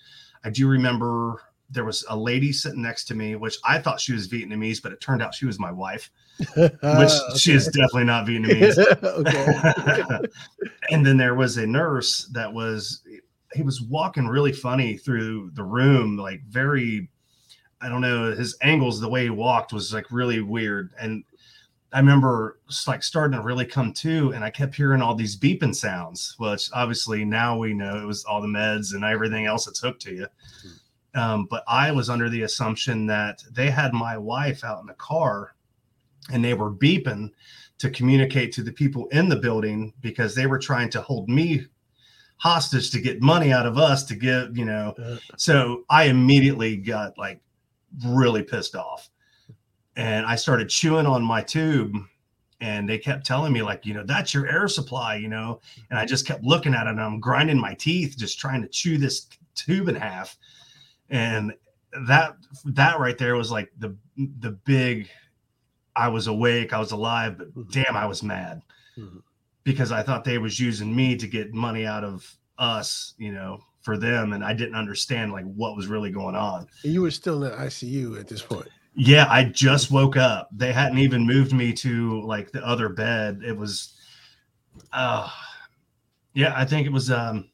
I 0.43 0.49
do 0.49 0.69
remember 0.69 1.43
there 1.71 1.85
was 1.85 2.05
a 2.09 2.17
lady 2.17 2.53
sitting 2.53 2.83
next 2.83 3.05
to 3.05 3.15
me, 3.15 3.37
which 3.37 3.57
I 3.65 3.79
thought 3.79 4.01
she 4.01 4.13
was 4.13 4.29
Vietnamese, 4.29 4.83
but 4.83 4.93
it 4.93 5.01
turned 5.01 5.23
out 5.23 5.35
she 5.35 5.47
was 5.47 5.59
my 5.59 5.73
wife 5.73 6.11
which 6.57 6.71
okay. 6.83 7.11
she 7.37 7.53
is 7.53 7.67
definitely 7.67 8.05
not 8.05 8.27
Vietnamese. 8.27 8.79
and 10.91 11.05
then 11.05 11.17
there 11.17 11.35
was 11.35 11.57
a 11.57 11.67
nurse 11.67 12.27
that 12.33 12.53
was 12.53 13.03
he 13.55 13.63
was 13.63 13.83
walking 13.83 14.29
really 14.29 14.53
funny 14.53 14.97
through 14.97 15.51
the 15.55 15.65
room, 15.65 16.17
like 16.17 16.43
very 16.49 17.09
I 17.81 17.89
don't 17.89 18.01
know, 18.01 18.35
his 18.35 18.57
angles, 18.63 19.01
the 19.01 19.09
way 19.09 19.25
he 19.25 19.31
walked 19.31 19.73
was 19.73 19.93
like 19.93 20.11
really 20.11 20.41
weird. 20.41 20.91
And 21.01 21.25
I 21.93 21.99
remember 21.99 22.61
like 22.87 23.03
starting 23.03 23.37
to 23.37 23.45
really 23.45 23.65
come 23.65 23.93
to, 23.95 24.33
and 24.33 24.45
I 24.45 24.51
kept 24.51 24.77
hearing 24.77 25.03
all 25.03 25.15
these 25.15 25.37
beeping 25.37 25.75
sounds, 25.75 26.35
which 26.39 26.71
obviously 26.73 27.25
now 27.25 27.59
we 27.59 27.75
know 27.75 28.01
it 28.01 28.07
was 28.07 28.25
all 28.25 28.41
the 28.41 28.49
meds 28.49 28.95
and 28.95 29.05
everything 29.05 29.47
else 29.47 29.65
that's 29.65 29.81
hooked 29.81 30.03
to 30.03 30.15
you. 30.15 30.27
Hmm. 30.63 30.69
Um, 31.15 31.47
but 31.51 31.65
I 31.67 31.91
was 31.91 32.11
under 32.11 32.29
the 32.29 32.43
assumption 32.43 33.07
that 33.07 33.43
they 33.51 33.71
had 33.71 33.93
my 33.93 34.19
wife 34.19 34.63
out 34.65 34.81
in 34.81 34.87
the 34.87 34.95
car 34.95 35.55
and 36.33 36.45
they 36.45 36.55
were 36.55 36.71
beeping 36.73 37.31
to 37.79 37.91
communicate 37.91 38.53
to 38.53 38.63
the 38.63 38.73
people 38.73 39.07
in 39.09 39.29
the 39.29 39.37
building 39.37 39.95
because 40.01 40.35
they 40.35 40.47
were 40.47 40.59
trying 40.59 40.91
to 40.91 41.01
hold 41.01 41.29
me 41.29 41.65
hostage 42.37 42.91
to 42.91 43.01
get 43.01 43.21
money 43.21 43.53
out 43.53 43.67
of 43.67 43.79
us 43.79 44.05
to 44.05 44.15
give, 44.15 44.57
you 44.57 44.65
know. 44.65 44.95
So 45.37 45.85
I 45.91 46.05
immediately 46.05 46.77
got 46.77 47.17
like 47.19 47.41
really 48.07 48.43
pissed 48.43 48.75
off. 48.77 49.09
And 49.97 50.27
I 50.27 50.37
started 50.37 50.69
chewing 50.69 51.07
on 51.07 51.23
my 51.23 51.43
tube 51.43 51.97
and 52.61 52.89
they 52.89 52.99
kept 52.99 53.27
telling 53.27 53.53
me 53.53 53.63
like, 53.63 53.85
you 53.87 53.95
know, 53.95 54.05
that's 54.05 54.33
your 54.35 54.47
air 54.49 54.69
supply, 54.69 55.17
you 55.17 55.29
know. 55.29 55.61
And 55.91 55.99
I 55.99 56.05
just 56.05 56.27
kept 56.27 56.45
looking 56.45 56.75
at 56.75 56.87
it 56.87 56.91
and 56.91 57.01
I'm 57.01 57.21
grinding 57.21 57.59
my 57.59 57.75
teeth 57.75 58.17
just 58.17 58.39
trying 58.39 58.63
to 58.63 58.69
chew 58.69 58.99
this 58.99 59.27
tube 59.55 59.89
in 59.89 59.97
half. 59.97 60.37
And 61.11 61.55
that 62.07 62.37
that 62.65 62.99
right 62.99 63.17
there 63.17 63.37
was 63.37 63.51
like 63.51 63.71
the 63.79 63.97
the 64.17 64.51
big 64.51 65.09
I 65.97 66.09
was 66.09 66.29
awake, 66.29 66.73
I 66.73 66.79
was 66.79 66.93
alive, 66.93 67.39
but 67.39 67.49
mm-hmm. 67.55 67.71
damn, 67.71 67.97
I 67.97 68.07
was 68.07 68.23
mad 68.23 68.63
mm-hmm. 68.97 69.19
because 69.65 69.91
I 69.91 70.03
thought 70.03 70.25
they 70.25 70.39
was 70.39 70.61
using 70.61 70.95
me 70.95 71.17
to 71.17 71.27
get 71.27 71.53
money 71.53 71.87
out 71.87 72.05
of 72.05 72.37
us, 72.59 73.15
you 73.19 73.33
know, 73.33 73.59
for 73.81 73.99
them, 73.99 74.33
and 74.33 74.45
I 74.45 74.53
didn't 74.53 74.77
understand 74.77 75.33
like 75.33 75.45
what 75.45 75.77
was 75.77 75.89
really 75.89 76.11
going 76.11 76.37
on. 76.37 76.69
You 76.83 77.03
were 77.03 77.11
still 77.11 77.43
in 77.43 77.51
the 77.51 77.57
ICU 77.57 78.21
at 78.21 78.29
this 78.29 78.43
point. 78.43 78.69
Yeah, 78.95 79.27
I 79.29 79.45
just 79.45 79.91
woke 79.91 80.17
up. 80.17 80.49
They 80.53 80.73
hadn't 80.73 80.99
even 80.99 81.27
moved 81.27 81.53
me 81.53 81.73
to 81.75 82.21
like 82.23 82.53
the 82.53 82.65
other 82.67 82.89
bed. 82.89 83.43
It 83.45 83.57
was, 83.57 83.95
uh, 84.93 85.31
yeah, 86.35 86.53
I 86.57 86.65
think 86.65 86.87
it 86.87 86.93
was 86.93 87.11
um, 87.11 87.49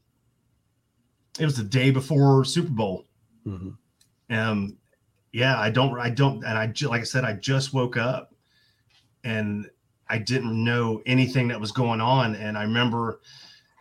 it 1.39 1.45
was 1.45 1.57
the 1.57 1.65
day 1.65 1.91
before 1.91 2.45
Super 2.45 2.71
Bowl. 2.71 3.05
Mm-hmm. 3.47 4.35
Um, 4.35 4.77
yeah, 5.33 5.59
I 5.59 5.71
don't, 5.71 5.99
I 5.99 6.11
don't, 6.11 6.45
and 6.45 6.59
I 6.59 6.73
like 6.89 7.01
I 7.01 7.05
said, 7.05 7.25
I 7.25 7.35
just 7.35 7.75
woke 7.75 7.97
up, 7.97 8.35
and 9.25 9.69
I 10.09 10.19
didn't 10.19 10.63
know 10.63 11.03
anything 11.07 11.49
that 11.49 11.61
was 11.61 11.73
going 11.73 12.01
on. 12.01 12.37
And 12.37 12.57
I 12.57 12.63
remember, 12.63 13.21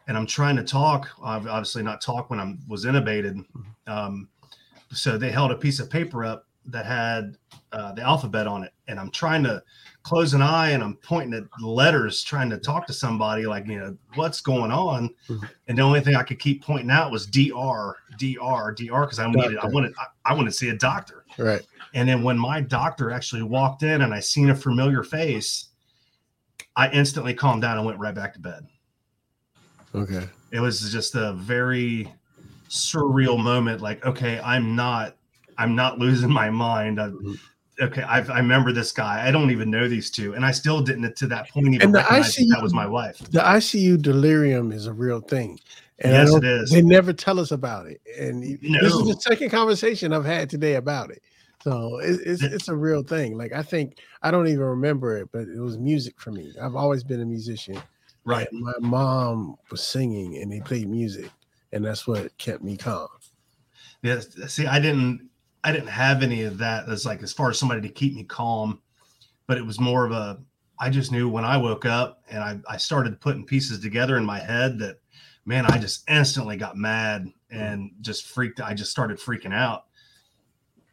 and 0.07 0.17
I'm 0.17 0.25
trying 0.25 0.55
to 0.55 0.63
talk, 0.63 1.09
I've 1.23 1.47
obviously 1.47 1.83
not 1.83 2.01
talk 2.01 2.29
when 2.29 2.39
I 2.39 2.55
was 2.67 2.85
intubated. 2.85 3.35
Mm-hmm. 3.35 3.91
Um, 3.91 4.29
so 4.91 5.17
they 5.17 5.31
held 5.31 5.51
a 5.51 5.57
piece 5.57 5.79
of 5.79 5.89
paper 5.89 6.23
up 6.25 6.47
that 6.65 6.85
had 6.85 7.37
uh, 7.71 7.91
the 7.93 8.01
alphabet 8.01 8.47
on 8.47 8.63
it, 8.63 8.73
and 8.87 8.99
I'm 8.99 9.11
trying 9.11 9.43
to 9.43 9.61
close 10.03 10.33
an 10.33 10.41
eye 10.41 10.71
and 10.71 10.83
I'm 10.83 10.95
pointing 10.97 11.33
at 11.33 11.61
letters, 11.61 12.23
trying 12.23 12.49
to 12.49 12.57
talk 12.57 12.85
to 12.87 12.93
somebody, 12.93 13.45
like 13.45 13.65
you 13.67 13.79
know 13.79 13.97
what's 14.15 14.41
going 14.41 14.71
on. 14.71 15.09
Mm-hmm. 15.29 15.45
And 15.67 15.77
the 15.77 15.81
only 15.81 16.01
thing 16.01 16.15
I 16.15 16.23
could 16.23 16.39
keep 16.39 16.63
pointing 16.63 16.91
out 16.91 17.11
was 17.11 17.25
DR, 17.25 17.95
DR, 18.17 18.73
DR, 18.75 19.01
because 19.01 19.19
I 19.19 19.31
needed, 19.31 19.57
I 19.57 19.67
wanted, 19.67 19.93
I, 19.97 20.31
I 20.31 20.33
wanted 20.33 20.51
to 20.51 20.57
see 20.57 20.69
a 20.69 20.75
doctor. 20.75 21.25
Right. 21.37 21.61
And 21.93 22.07
then 22.07 22.21
when 22.21 22.37
my 22.37 22.59
doctor 22.59 23.11
actually 23.11 23.43
walked 23.43 23.83
in 23.83 24.01
and 24.01 24.13
I 24.13 24.19
seen 24.19 24.49
a 24.49 24.55
familiar 24.55 25.03
face, 25.03 25.69
I 26.75 26.89
instantly 26.89 27.33
calmed 27.33 27.61
down 27.61 27.77
and 27.77 27.85
went 27.85 27.99
right 27.99 28.15
back 28.15 28.33
to 28.33 28.39
bed. 28.39 28.67
Okay. 29.95 30.27
It 30.51 30.59
was 30.59 30.91
just 30.91 31.15
a 31.15 31.33
very 31.33 32.11
surreal 32.67 33.41
moment. 33.41 33.81
Like, 33.81 34.05
okay, 34.05 34.39
I'm 34.43 34.75
not, 34.75 35.15
I'm 35.57 35.75
not 35.75 35.99
losing 35.99 36.31
my 36.31 36.49
mind. 36.49 36.99
I, 36.99 37.07
mm-hmm. 37.07 37.33
Okay, 37.79 38.03
I've, 38.03 38.29
i 38.29 38.37
remember 38.37 38.71
this 38.71 38.91
guy. 38.91 39.27
I 39.27 39.31
don't 39.31 39.51
even 39.51 39.69
know 39.69 39.87
these 39.87 40.09
two, 40.09 40.33
and 40.33 40.45
I 40.45 40.51
still 40.51 40.81
didn't 40.81 41.15
to 41.15 41.27
that 41.27 41.49
point 41.49 41.67
even 41.67 41.81
and 41.81 41.95
the 41.95 41.99
ICU, 41.99 42.47
that 42.49 42.61
was 42.61 42.73
my 42.73 42.87
wife. 42.87 43.17
The 43.17 43.39
ICU 43.39 44.01
delirium 44.01 44.71
is 44.71 44.87
a 44.87 44.93
real 44.93 45.21
thing. 45.21 45.59
And 45.99 46.11
yes, 46.11 46.33
it 46.33 46.43
is. 46.43 46.71
They 46.71 46.81
never 46.81 47.13
tell 47.13 47.39
us 47.39 47.51
about 47.51 47.87
it, 47.87 48.01
and 48.19 48.41
no. 48.61 48.81
this 48.81 48.93
is 48.93 49.07
the 49.07 49.21
second 49.21 49.49
conversation 49.49 50.11
I've 50.13 50.25
had 50.25 50.49
today 50.49 50.75
about 50.75 51.11
it. 51.11 51.21
So 51.63 51.99
it, 51.99 52.19
it's 52.25 52.43
it's 52.43 52.67
a 52.67 52.75
real 52.75 53.03
thing. 53.03 53.37
Like 53.37 53.53
I 53.53 53.61
think 53.61 53.97
I 54.21 54.31
don't 54.31 54.47
even 54.47 54.63
remember 54.63 55.17
it, 55.17 55.29
but 55.31 55.47
it 55.47 55.59
was 55.59 55.77
music 55.77 56.19
for 56.19 56.31
me. 56.31 56.53
I've 56.61 56.75
always 56.75 57.03
been 57.03 57.21
a 57.21 57.25
musician. 57.25 57.81
Right. 58.25 58.47
And 58.51 58.61
my 58.61 58.73
mom 58.79 59.55
was 59.69 59.83
singing 59.83 60.37
and 60.37 60.51
they 60.51 60.61
played 60.61 60.89
music, 60.89 61.29
and 61.71 61.85
that's 61.85 62.07
what 62.07 62.37
kept 62.37 62.63
me 62.63 62.75
calm. 62.75 63.07
Yes. 64.01 64.27
See, 64.51 64.67
I 64.67 64.79
didn't 64.79 65.29
I 65.63 65.71
didn't 65.71 65.87
have 65.87 66.23
any 66.23 66.43
of 66.43 66.57
that 66.57 66.89
as 66.89 67.05
like 67.05 67.23
as 67.23 67.33
far 67.33 67.49
as 67.49 67.59
somebody 67.59 67.81
to 67.81 67.89
keep 67.89 68.15
me 68.15 68.23
calm, 68.23 68.81
but 69.47 69.57
it 69.57 69.65
was 69.65 69.79
more 69.79 70.05
of 70.05 70.11
a 70.11 70.39
I 70.79 70.89
just 70.89 71.11
knew 71.11 71.29
when 71.29 71.45
I 71.45 71.55
woke 71.57 71.85
up 71.85 72.23
and 72.29 72.43
I, 72.43 72.59
I 72.67 72.77
started 72.77 73.21
putting 73.21 73.45
pieces 73.45 73.79
together 73.79 74.17
in 74.17 74.25
my 74.25 74.39
head 74.39 74.79
that 74.79 74.97
man, 75.45 75.65
I 75.65 75.77
just 75.77 76.09
instantly 76.09 76.57
got 76.57 76.77
mad 76.77 77.31
and 77.49 77.91
just 78.01 78.27
freaked. 78.27 78.61
I 78.61 78.73
just 78.73 78.91
started 78.91 79.17
freaking 79.17 79.53
out. 79.53 79.85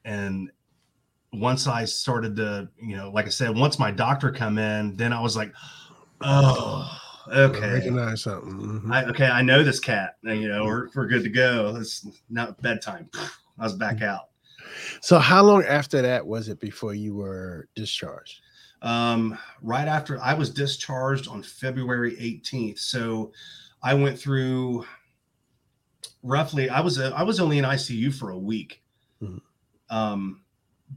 And 0.05 0.51
once 1.33 1.67
I 1.67 1.85
started 1.85 2.37
to, 2.37 2.69
you 2.83 2.97
know, 2.97 3.11
like 3.11 3.27
I 3.27 3.31
said, 3.31 3.57
once 3.57 3.79
my 3.79 3.91
doctor 3.91 4.31
come 4.31 4.59
in, 4.59 4.97
then 4.97 5.13
I 5.13 5.21
was 5.21 5.37
like, 5.37 5.53
oh, 6.21 7.01
okay. 7.33 7.75
Recognize 7.75 8.23
something. 8.23 8.53
Mm-hmm. 8.53 8.93
I, 8.93 9.05
okay, 9.07 9.27
I 9.27 9.43
know 9.43 9.63
this 9.63 9.81
cat. 9.81 10.17
And 10.25 10.41
you 10.41 10.49
know, 10.49 10.65
we're, 10.65 10.89
we're 10.95 11.07
good 11.07 11.23
to 11.23 11.31
go. 11.31 11.77
It's 11.77 12.07
not 12.29 12.61
bedtime. 12.61 13.09
I 13.59 13.65
was 13.65 13.75
back 13.75 14.03
out. 14.03 14.30
So, 15.01 15.19
how 15.19 15.43
long 15.43 15.65
after 15.65 16.03
that 16.03 16.27
was 16.27 16.49
it 16.49 16.61
before 16.61 16.95
you 16.95 17.15
were 17.15 17.69
discharged? 17.75 18.41
Um, 18.83 19.39
right 19.61 19.87
after 19.87 20.21
I 20.23 20.35
was 20.35 20.51
discharged 20.51 21.29
on 21.29 21.43
February 21.43 22.17
18th. 22.17 22.79
So, 22.79 23.33
I 23.83 23.95
went 23.95 24.19
through 24.19 24.85
roughly. 26.23 26.69
I 26.69 26.81
was 26.81 26.99
a, 26.99 27.15
I 27.15 27.23
was 27.23 27.41
only 27.41 27.59
in 27.59 27.65
ICU 27.65 28.13
for 28.15 28.31
a 28.31 28.39
week. 28.39 28.83
Mm-hmm. 29.23 29.39
Um, 29.97 30.43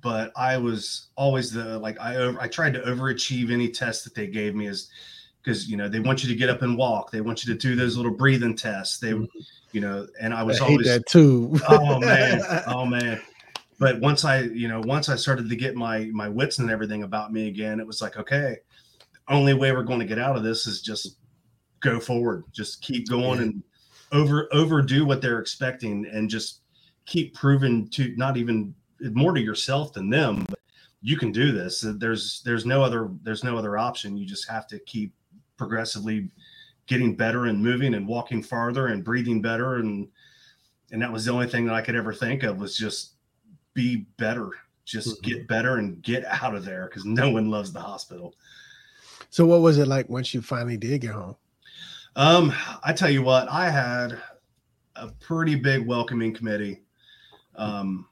but 0.01 0.31
I 0.36 0.57
was 0.57 1.07
always 1.15 1.51
the 1.51 1.77
like 1.79 1.99
I 1.99 2.15
over, 2.15 2.39
I 2.41 2.47
tried 2.47 2.73
to 2.73 2.81
overachieve 2.81 3.51
any 3.51 3.69
test 3.69 4.03
that 4.03 4.15
they 4.15 4.27
gave 4.27 4.55
me 4.55 4.67
as 4.67 4.89
because 5.41 5.69
you 5.69 5.77
know 5.77 5.88
they 5.88 5.99
want 5.99 6.23
you 6.23 6.29
to 6.29 6.36
get 6.36 6.49
up 6.49 6.62
and 6.62 6.77
walk. 6.77 7.12
They 7.12 7.21
want 7.21 7.45
you 7.45 7.53
to 7.53 7.59
do 7.59 7.75
those 7.75 7.95
little 7.95 8.13
breathing 8.13 8.55
tests. 8.55 8.99
They, 8.99 9.12
mm-hmm. 9.12 9.39
you 9.71 9.81
know, 9.81 10.07
and 10.19 10.33
I 10.33 10.43
was 10.43 10.62
I 10.62 10.65
always 10.65 10.88
that 10.88 11.05
too. 11.07 11.59
oh 11.69 11.99
man, 11.99 12.41
oh 12.67 12.86
man. 12.86 13.21
But 13.79 13.99
once 13.99 14.25
I, 14.25 14.41
you 14.41 14.67
know, 14.67 14.81
once 14.81 15.09
I 15.09 15.15
started 15.15 15.49
to 15.49 15.55
get 15.55 15.75
my 15.75 16.05
my 16.13 16.29
wits 16.29 16.59
and 16.59 16.69
everything 16.69 17.03
about 17.03 17.33
me 17.33 17.47
again, 17.47 17.79
it 17.79 17.88
was 17.88 18.01
like, 18.01 18.17
okay, 18.17 18.57
only 19.27 19.53
way 19.53 19.71
we're 19.71 19.83
going 19.83 19.99
to 19.99 20.05
get 20.05 20.19
out 20.19 20.36
of 20.36 20.43
this 20.43 20.67
is 20.67 20.81
just 20.81 21.17
go 21.79 21.99
forward, 21.99 22.43
just 22.51 22.81
keep 22.81 23.07
going 23.09 23.39
yeah. 23.39 23.45
and 23.45 23.63
over 24.12 24.47
overdo 24.53 25.05
what 25.05 25.21
they're 25.21 25.39
expecting, 25.39 26.05
and 26.12 26.29
just 26.29 26.62
keep 27.05 27.33
proving 27.33 27.88
to 27.89 28.13
not 28.15 28.38
even 28.38 28.73
more 29.12 29.33
to 29.33 29.41
yourself 29.41 29.93
than 29.93 30.09
them. 30.09 30.45
But 30.47 30.59
you 31.01 31.17
can 31.17 31.31
do 31.31 31.51
this. 31.51 31.86
There's 31.97 32.41
there's 32.43 32.65
no 32.65 32.83
other 32.83 33.09
there's 33.23 33.43
no 33.43 33.57
other 33.57 33.77
option. 33.77 34.17
You 34.17 34.25
just 34.25 34.47
have 34.49 34.67
to 34.67 34.79
keep 34.79 35.13
progressively 35.57 36.29
getting 36.88 37.15
better 37.15 37.45
and 37.45 37.63
moving 37.63 37.93
and 37.93 38.07
walking 38.07 38.43
farther 38.43 38.88
and 38.88 39.03
breathing 39.03 39.41
better 39.41 39.75
and 39.75 40.07
and 40.91 41.01
that 41.01 41.12
was 41.12 41.25
the 41.25 41.31
only 41.31 41.47
thing 41.47 41.65
that 41.65 41.73
I 41.73 41.81
could 41.81 41.95
ever 41.95 42.13
think 42.13 42.43
of 42.43 42.59
was 42.59 42.77
just 42.77 43.13
be 43.73 44.05
better 44.17 44.51
just 44.86 45.21
mm-hmm. 45.21 45.29
get 45.29 45.47
better 45.47 45.77
and 45.77 46.01
get 46.01 46.25
out 46.25 46.55
of 46.55 46.65
there 46.65 46.88
because 46.88 47.05
no 47.05 47.29
one 47.29 47.49
loves 47.49 47.71
the 47.71 47.79
hospital 47.79 48.36
so 49.29 49.45
what 49.45 49.62
was 49.62 49.77
it 49.77 49.88
like 49.88 50.09
once 50.09 50.33
you 50.33 50.41
finally 50.41 50.77
did 50.77 51.01
get 51.01 51.12
home 51.12 51.36
um 52.15 52.53
i 52.83 52.91
tell 52.93 53.09
you 53.09 53.21
what 53.21 53.47
i 53.49 53.69
had 53.69 54.17
a 54.95 55.07
pretty 55.19 55.55
big 55.55 55.86
welcoming 55.88 56.33
committee 56.33 56.81
um 57.55 58.07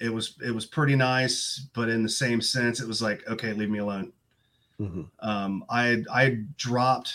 it 0.00 0.12
was 0.12 0.34
it 0.44 0.50
was 0.50 0.66
pretty 0.66 0.96
nice 0.96 1.68
but 1.74 1.88
in 1.88 2.02
the 2.02 2.08
same 2.08 2.40
sense 2.40 2.80
it 2.80 2.88
was 2.88 3.00
like 3.00 3.26
okay 3.28 3.52
leave 3.52 3.70
me 3.70 3.78
alone 3.78 4.12
Mm-hmm. 4.80 5.02
Um, 5.26 5.64
I 5.70 6.02
I 6.12 6.38
dropped 6.56 7.14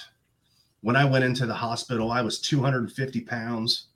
when 0.81 0.95
I 0.95 1.05
went 1.05 1.23
into 1.23 1.45
the 1.45 1.53
hospital. 1.53 2.11
I 2.11 2.21
was 2.21 2.39
250 2.39 3.21
pounds. 3.21 3.87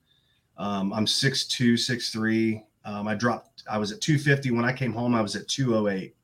Um, 0.57 0.93
I'm 0.93 1.05
6'2", 1.05 1.73
6'3". 1.73 2.63
Um, 2.85 3.07
I 3.07 3.15
dropped. 3.15 3.63
I 3.69 3.77
was 3.77 3.91
at 3.91 3.99
250 3.99 4.51
when 4.51 4.63
I 4.63 4.71
came 4.71 4.93
home. 4.93 5.15
I 5.15 5.21
was 5.21 5.35
at 5.35 5.47
208. 5.47 6.15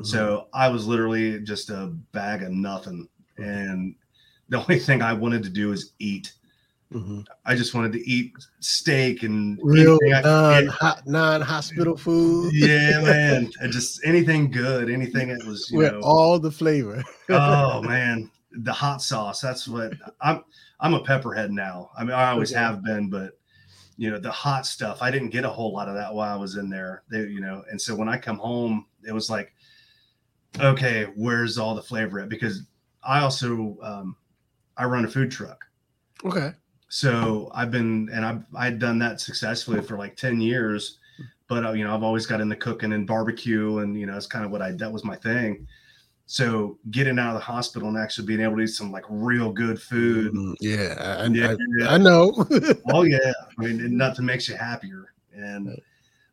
Mm-hmm. 0.00 0.04
So 0.04 0.48
I 0.52 0.68
was 0.68 0.86
literally 0.86 1.40
just 1.40 1.70
a 1.70 1.86
bag 2.12 2.42
of 2.42 2.52
nothing. 2.52 3.08
And 3.38 3.94
the 4.50 4.58
only 4.58 4.78
thing 4.78 5.02
I 5.02 5.12
wanted 5.12 5.42
to 5.44 5.50
do 5.50 5.72
is 5.72 5.92
eat. 5.98 6.32
Mm-hmm. 6.92 7.20
I 7.46 7.54
just 7.54 7.72
wanted 7.72 7.92
to 7.92 8.08
eat 8.08 8.32
steak 8.58 9.22
and 9.22 9.58
real 9.62 9.96
non 10.02 10.68
non 11.06 11.40
hospital 11.40 11.96
food. 11.96 12.52
Yeah, 12.52 13.00
man. 13.04 13.50
just 13.70 14.00
anything 14.04 14.50
good, 14.50 14.90
anything 14.90 15.28
that 15.28 15.46
was 15.46 15.70
you 15.70 15.78
with 15.78 15.92
know, 15.92 16.00
all 16.00 16.38
the 16.40 16.50
flavor. 16.50 17.04
oh 17.28 17.80
man, 17.82 18.28
the 18.50 18.72
hot 18.72 19.02
sauce. 19.02 19.40
That's 19.40 19.68
what 19.68 19.94
I'm. 20.20 20.44
I'm 20.82 20.94
a 20.94 21.04
pepperhead 21.04 21.52
now. 21.52 21.90
I 21.96 22.04
mean, 22.04 22.14
I 22.14 22.30
always 22.30 22.50
have 22.52 22.82
been, 22.82 23.10
but 23.10 23.38
you 24.00 24.10
know, 24.10 24.18
the 24.18 24.30
hot 24.30 24.66
stuff. 24.66 25.02
I 25.02 25.10
didn't 25.10 25.30
get 25.30 25.44
a 25.44 25.50
whole 25.50 25.72
lot 25.72 25.88
of 25.88 25.94
that 25.94 26.14
while 26.14 26.32
I 26.32 26.36
was 26.36 26.56
in 26.56 26.70
there. 26.70 27.02
They, 27.10 27.20
you 27.20 27.40
know, 27.40 27.62
and 27.70 27.80
so 27.80 27.94
when 27.94 28.08
I 28.08 28.16
come 28.16 28.38
home, 28.38 28.86
it 29.06 29.12
was 29.12 29.28
like, 29.28 29.52
okay, 30.58 31.08
where's 31.16 31.58
all 31.58 31.74
the 31.74 31.82
flavor 31.82 32.20
at? 32.20 32.28
Because 32.28 32.62
I 33.02 33.20
also 33.20 33.76
um, 33.82 34.16
I 34.76 34.84
run 34.84 35.04
a 35.04 35.08
food 35.08 35.30
truck. 35.30 35.64
Okay 36.24 36.52
so 36.90 37.48
I've 37.54 37.70
been 37.70 38.10
and 38.12 38.24
I've 38.24 38.44
I'd 38.54 38.78
done 38.80 38.98
that 38.98 39.20
successfully 39.20 39.80
for 39.80 39.96
like 39.96 40.16
10 40.16 40.40
years 40.40 40.98
but 41.46 41.64
uh, 41.64 41.72
you 41.72 41.84
know 41.84 41.94
I've 41.94 42.02
always 42.02 42.26
got 42.26 42.40
into 42.40 42.56
cooking 42.56 42.92
and 42.92 43.06
barbecue 43.06 43.78
and 43.78 43.98
you 43.98 44.06
know 44.06 44.16
it's 44.16 44.26
kind 44.26 44.44
of 44.44 44.50
what 44.50 44.60
I 44.60 44.72
that 44.72 44.92
was 44.92 45.04
my 45.04 45.14
thing 45.14 45.68
so 46.30 46.78
getting 46.92 47.18
out 47.18 47.30
of 47.30 47.34
the 47.34 47.40
hospital 47.40 47.88
and 47.88 47.98
actually 47.98 48.24
being 48.24 48.40
able 48.40 48.54
to 48.54 48.62
eat 48.62 48.68
some 48.68 48.92
like 48.92 49.02
real 49.08 49.50
good 49.50 49.82
food. 49.82 50.32
Mm, 50.32 50.54
yeah 50.60 50.94
I, 50.96 51.26
yeah, 51.26 51.56
I, 51.88 51.94
I 51.94 51.98
know. 51.98 52.46
Oh 52.92 53.02
yeah. 53.02 53.32
I 53.58 53.60
mean 53.60 53.96
nothing 53.96 54.26
makes 54.26 54.48
you 54.48 54.54
happier. 54.54 55.12
And 55.34 55.76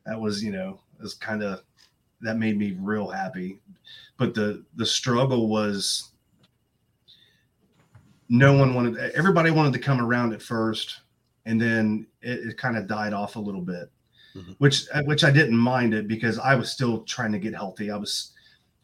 that 0.06 0.22
was 0.22 0.44
you 0.44 0.52
know 0.52 0.80
it 1.00 1.02
was 1.02 1.16
kind 1.16 1.42
of 1.42 1.64
that 2.22 2.38
made 2.38 2.60
me 2.60 2.78
real 2.80 3.08
happy. 3.08 3.60
But 4.18 4.36
the 4.36 4.64
the 4.76 4.86
struggle 4.86 5.48
was 5.50 6.12
no 8.30 8.54
one 8.54 8.76
wanted 8.76 8.98
everybody 9.16 9.50
wanted 9.50 9.74
to 9.74 9.80
come 9.80 10.00
around 10.00 10.32
at 10.32 10.44
first 10.44 11.00
and 11.48 11.60
then 11.60 12.06
it, 12.22 12.50
it 12.50 12.58
kind 12.60 12.78
of 12.78 12.86
died 12.86 13.14
off 13.14 13.36
a 13.36 13.40
little 13.40 13.62
bit 13.62 13.90
mm-hmm. 14.36 14.52
which 14.58 14.84
which 15.06 15.24
i 15.24 15.32
didn't 15.32 15.56
mind 15.56 15.94
it 15.94 16.10
because 16.10 16.38
i 16.40 16.54
was 16.54 16.70
still 16.70 17.04
trying 17.04 17.32
to 17.32 17.40
get 17.40 17.56
healthy. 17.56 17.90
I 17.90 17.96
was 17.96 18.34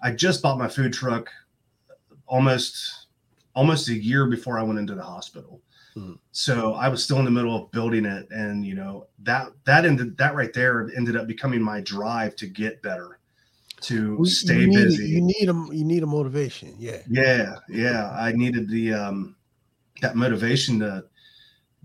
i 0.03 0.11
just 0.11 0.41
bought 0.41 0.57
my 0.57 0.67
food 0.67 0.93
truck 0.93 1.29
almost 2.27 3.07
almost 3.55 3.89
a 3.89 3.93
year 3.93 4.27
before 4.27 4.59
i 4.59 4.63
went 4.63 4.79
into 4.79 4.95
the 4.95 5.03
hospital 5.03 5.61
mm-hmm. 5.95 6.13
so 6.31 6.73
i 6.75 6.87
was 6.87 7.03
still 7.03 7.19
in 7.19 7.25
the 7.25 7.31
middle 7.31 7.55
of 7.55 7.71
building 7.71 8.05
it 8.05 8.27
and 8.29 8.65
you 8.65 8.75
know 8.75 9.07
that 9.19 9.47
that 9.65 9.85
ended 9.85 10.15
that 10.17 10.35
right 10.35 10.53
there 10.53 10.89
ended 10.95 11.15
up 11.15 11.27
becoming 11.27 11.61
my 11.61 11.81
drive 11.81 12.35
to 12.35 12.45
get 12.45 12.81
better 12.81 13.19
to 13.83 14.25
stay 14.25 14.61
you 14.61 14.67
need, 14.67 14.75
busy. 14.75 15.05
You 15.07 15.21
need 15.21 15.49
a 15.49 15.75
you 15.75 15.83
need 15.83 16.03
a 16.03 16.07
motivation. 16.07 16.73
Yeah. 16.79 17.01
Yeah, 17.09 17.55
yeah. 17.69 18.11
I 18.17 18.31
needed 18.31 18.69
the 18.69 18.93
um 18.93 19.35
that 20.01 20.15
motivation 20.15 20.79
to 20.79 21.05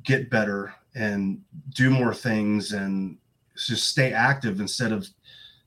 get 0.04 0.30
better 0.30 0.74
and 0.94 1.40
do 1.74 1.90
more 1.90 2.14
things 2.14 2.72
and 2.72 3.18
just 3.56 3.88
stay 3.88 4.12
active 4.12 4.60
instead 4.60 4.92
of 4.92 5.08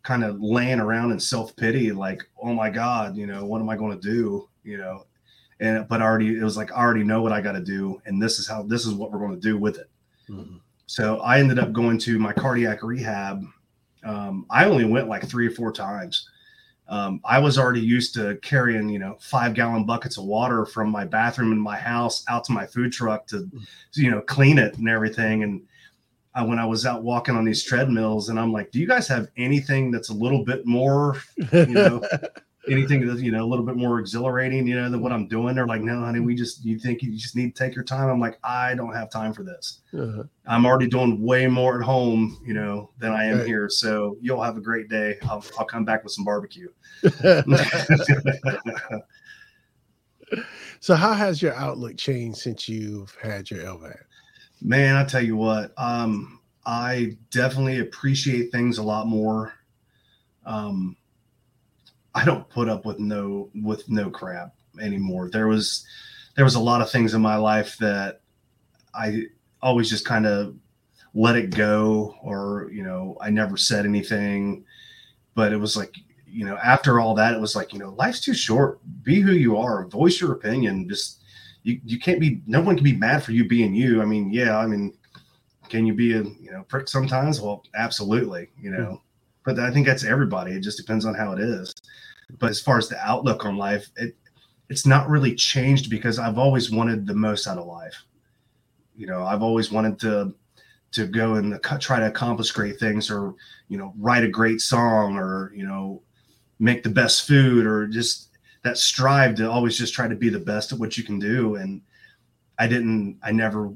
kind 0.04 0.24
of 0.24 0.42
laying 0.42 0.80
around 0.80 1.12
in 1.12 1.20
self-pity 1.20 1.92
like 1.92 2.24
oh 2.42 2.54
my 2.54 2.70
god 2.70 3.16
you 3.16 3.28
know 3.28 3.46
what 3.46 3.62
am 3.62 3.70
i 3.70 3.76
going 3.76 3.98
to 3.98 4.10
do 4.10 4.48
you 4.64 4.78
know 4.78 5.06
and 5.60 5.88
but 5.88 6.02
already 6.02 6.38
it 6.38 6.44
was 6.44 6.58
like 6.58 6.72
i 6.72 6.76
already 6.76 7.04
know 7.04 7.22
what 7.22 7.32
i 7.32 7.42
got 7.42 7.54
to 7.54 7.62
do 7.62 8.02
and 8.06 8.22
this 8.22 8.40
is 8.40 8.48
how 8.48 8.64
this 8.64 8.86
is 8.86 8.94
what 8.94 9.12
we're 9.12 9.20
going 9.20 9.34
to 9.34 9.40
do 9.40 9.58
with 9.58 9.78
it 9.78 9.90
mm-hmm. 10.30 10.58
so 10.88 11.20
i 11.20 11.40
ended 11.40 11.60
up 11.60 11.72
going 11.72 11.98
to 11.98 12.18
my 12.18 12.34
cardiac 12.34 12.84
rehab 12.84 13.44
um, 14.04 14.46
I 14.50 14.66
only 14.66 14.86
went 14.86 15.08
like 15.08 15.28
three 15.28 15.48
or 15.48 15.52
four 15.52 15.72
times. 15.72 16.28
Um, 16.88 17.22
I 17.24 17.40
was 17.40 17.58
already 17.58 17.82
used 17.82 18.14
to 18.16 18.38
carrying, 18.42 18.90
you 18.90 19.00
know, 19.00 19.18
five 19.22 19.54
gallon 19.54 19.86
buckets 19.86 20.18
of 20.18 20.26
water 20.26 20.66
from 20.66 20.90
my 20.90 21.06
bathroom 21.06 21.52
in 21.52 21.60
my 21.60 21.78
house 21.78 22.24
out 22.28 22.44
to 22.46 22.52
my 22.52 22.66
food 22.66 22.92
truck 22.92 23.28
to, 23.28 23.50
you 23.94 24.12
know, 24.12 24.22
clean 24.22 24.58
it 24.58 24.78
and 24.78 24.90
everything. 24.90 25.44
And 25.44 25.62
I, 26.34 26.44
when 26.44 26.60
I 26.60 26.66
was 26.66 26.86
out 26.86 27.04
walking 27.04 27.36
on 27.36 27.46
these 27.46 27.64
treadmills, 27.64 28.30
and 28.30 28.40
I'm 28.40 28.54
like, 28.54 28.72
do 28.72 28.80
you 28.80 28.88
guys 28.88 29.08
have 29.08 29.28
anything 29.38 29.92
that's 29.92 30.10
a 30.10 30.14
little 30.14 30.46
bit 30.46 30.66
more, 30.66 31.18
you 31.52 31.66
know, 31.68 32.02
anything 32.70 33.06
that's 33.06 33.22
you 33.22 33.32
know 33.32 33.44
a 33.44 33.48
little 33.48 33.66
bit 33.66 33.76
more 33.76 34.00
exhilarating, 34.00 34.68
you 34.68 34.76
know, 34.76 34.90
than 34.90 35.02
what 35.02 35.12
I'm 35.12 35.28
doing. 35.28 35.56
They're 35.56 35.68
like, 35.68 35.82
no, 35.82 36.00
honey, 36.02 36.20
we 36.20 36.36
just 36.36 36.64
you 36.64 36.78
think 36.78 37.02
you 37.02 37.12
just 37.18 37.36
need 37.36 37.56
to 37.56 37.64
take 37.64 37.76
your 37.76 37.84
time. 37.84 38.10
I'm 38.10 38.20
like, 38.20 38.38
I 38.44 38.76
don't 38.76 38.94
have 38.94 39.10
time 39.10 39.34
for 39.34 39.44
this. 39.44 39.82
Uh-huh. 39.94 40.24
I'm 40.46 40.66
already 40.66 40.88
doing 40.88 41.22
way 41.22 41.48
more 41.48 41.80
at 41.80 41.86
home, 41.86 42.40
you 42.46 42.54
know, 42.54 42.92
than 43.00 43.12
I 43.12 43.26
am 43.26 43.40
right. 43.40 43.48
here. 43.48 43.70
So 43.70 44.18
you'll 44.22 44.44
have 44.44 44.58
a 44.58 44.62
great 44.62 44.90
day. 44.90 45.18
I'll, 45.24 45.44
I'll 45.58 45.66
come 45.66 45.86
back 45.86 46.04
with 46.04 46.14
some 46.14 46.26
barbecue. 46.26 46.70
so 50.80 50.96
how 50.96 51.14
has 51.14 51.42
your 51.42 51.56
outlook 51.56 51.98
changed 51.98 52.38
since 52.38 52.70
you've 52.70 53.16
had 53.22 53.50
your 53.50 53.64
LVAD? 53.64 53.98
Man, 54.62 54.96
I 54.96 55.06
tell 55.06 55.24
you 55.24 55.36
what, 55.36 55.74
um, 55.78 56.40
I 56.66 57.18
definitely 57.32 57.80
appreciate 57.80 58.52
things 58.52 58.78
a 58.78 58.84
lot 58.84 59.08
more. 59.08 59.54
Um, 60.46 60.96
I 62.14 62.26
don't 62.26 62.48
put 62.50 62.70
up 62.70 62.86
with 62.86 63.00
no 63.00 63.50
with 63.56 63.90
no 63.90 64.10
crap 64.10 64.54
anymore. 64.80 65.30
There 65.30 65.48
was 65.48 65.86
there 66.36 66.46
was 66.46 66.56
a 66.56 66.60
lot 66.60 66.82
of 66.82 66.92
things 66.92 67.14
in 67.14 67.22
my 67.22 67.38
life 67.38 67.78
that 67.80 68.22
I 68.94 69.24
always 69.62 69.90
just 69.90 70.06
kind 70.06 70.26
of 70.26 70.56
let 71.14 71.36
it 71.36 71.50
go 71.52 72.16
or 72.22 72.70
you 72.72 72.84
know 72.84 73.18
I 73.22 73.30
never 73.30 73.58
said 73.58 73.86
anything 73.86 74.64
but 75.36 75.52
it 75.52 75.58
was 75.58 75.76
like 75.76 75.94
you 76.26 76.46
know 76.46 76.58
after 76.58 77.00
all 77.00 77.14
that 77.16 77.34
it 77.34 77.42
was 77.42 77.56
like 77.56 77.74
you 77.74 77.80
know 77.80 77.94
life's 77.98 78.22
too 78.22 78.34
short 78.34 78.80
be 79.04 79.20
who 79.20 79.34
you 79.34 79.58
are 79.58 79.86
voice 79.88 80.22
your 80.22 80.32
opinion 80.32 80.88
just 80.88 81.21
you, 81.64 81.80
you 81.86 82.00
can't 82.00 82.20
be 82.20 82.42
no 82.48 82.62
one 82.62 82.76
can 82.76 82.84
be 82.84 82.96
mad 82.96 83.24
for 83.24 83.32
you 83.32 83.48
being 83.48 83.74
you. 83.74 84.02
I 84.02 84.06
mean, 84.06 84.32
yeah, 84.32 84.58
I 84.58 84.66
mean, 84.66 84.94
can 85.70 85.86
you 85.86 85.94
be 85.94 86.14
a 86.14 86.24
you 86.24 86.52
know 86.52 86.64
prick 86.68 86.88
sometimes? 86.88 87.40
Well, 87.40 87.64
absolutely, 87.76 88.50
you 88.60 88.72
know. 88.72 88.78
Mm-hmm. 88.78 88.96
But 89.44 89.60
I 89.60 89.72
think 89.72 89.88
that's 89.88 90.04
everybody. 90.04 90.54
It 90.54 90.62
just 90.62 90.78
depends 90.78 91.06
on 91.06 91.16
how 91.16 91.34
it 91.34 91.40
is. 91.40 91.74
But 92.40 92.52
as 92.52 92.62
far 92.62 92.78
as 92.78 92.88
the 92.88 93.00
outlook 93.00 93.46
on 93.46 93.58
life, 93.58 93.90
it 93.98 94.16
it's 94.70 94.86
not 94.86 95.10
really 95.10 95.36
changed 95.36 95.90
because 95.90 96.18
I've 96.18 96.38
always 96.38 96.72
wanted 96.72 97.06
the 97.06 97.14
most 97.14 97.48
out 97.48 97.58
of 97.58 97.68
life. 97.68 98.06
You 98.96 99.08
know, 99.08 99.24
I've 99.24 99.42
always 99.42 99.72
wanted 99.72 100.00
to 100.00 100.34
to 100.92 101.08
go 101.08 101.36
and 101.36 101.60
try 101.80 102.00
to 102.00 102.08
accomplish 102.08 102.52
great 102.52 102.78
things 102.80 103.10
or 103.10 103.34
you 103.70 103.78
know 103.78 103.94
write 103.98 104.24
a 104.24 104.30
great 104.30 104.62
song 104.62 105.16
or 105.16 105.52
you 105.56 105.66
know 105.66 106.02
make 106.60 106.84
the 106.84 106.90
best 106.90 107.28
food 107.28 107.66
or 107.66 107.88
just 107.88 108.31
that 108.64 108.78
strive 108.78 109.36
to 109.36 109.50
always 109.50 109.78
just 109.78 109.94
try 109.94 110.08
to 110.08 110.16
be 110.16 110.30
the 110.30 110.40
best 110.40 110.72
at 110.72 110.80
what 110.80 110.98
you 110.98 111.04
can 111.04 111.20
do 111.20 111.56
and 111.56 111.82
i 112.60 112.68
didn't 112.68 113.18
i 113.24 113.32
never 113.32 113.74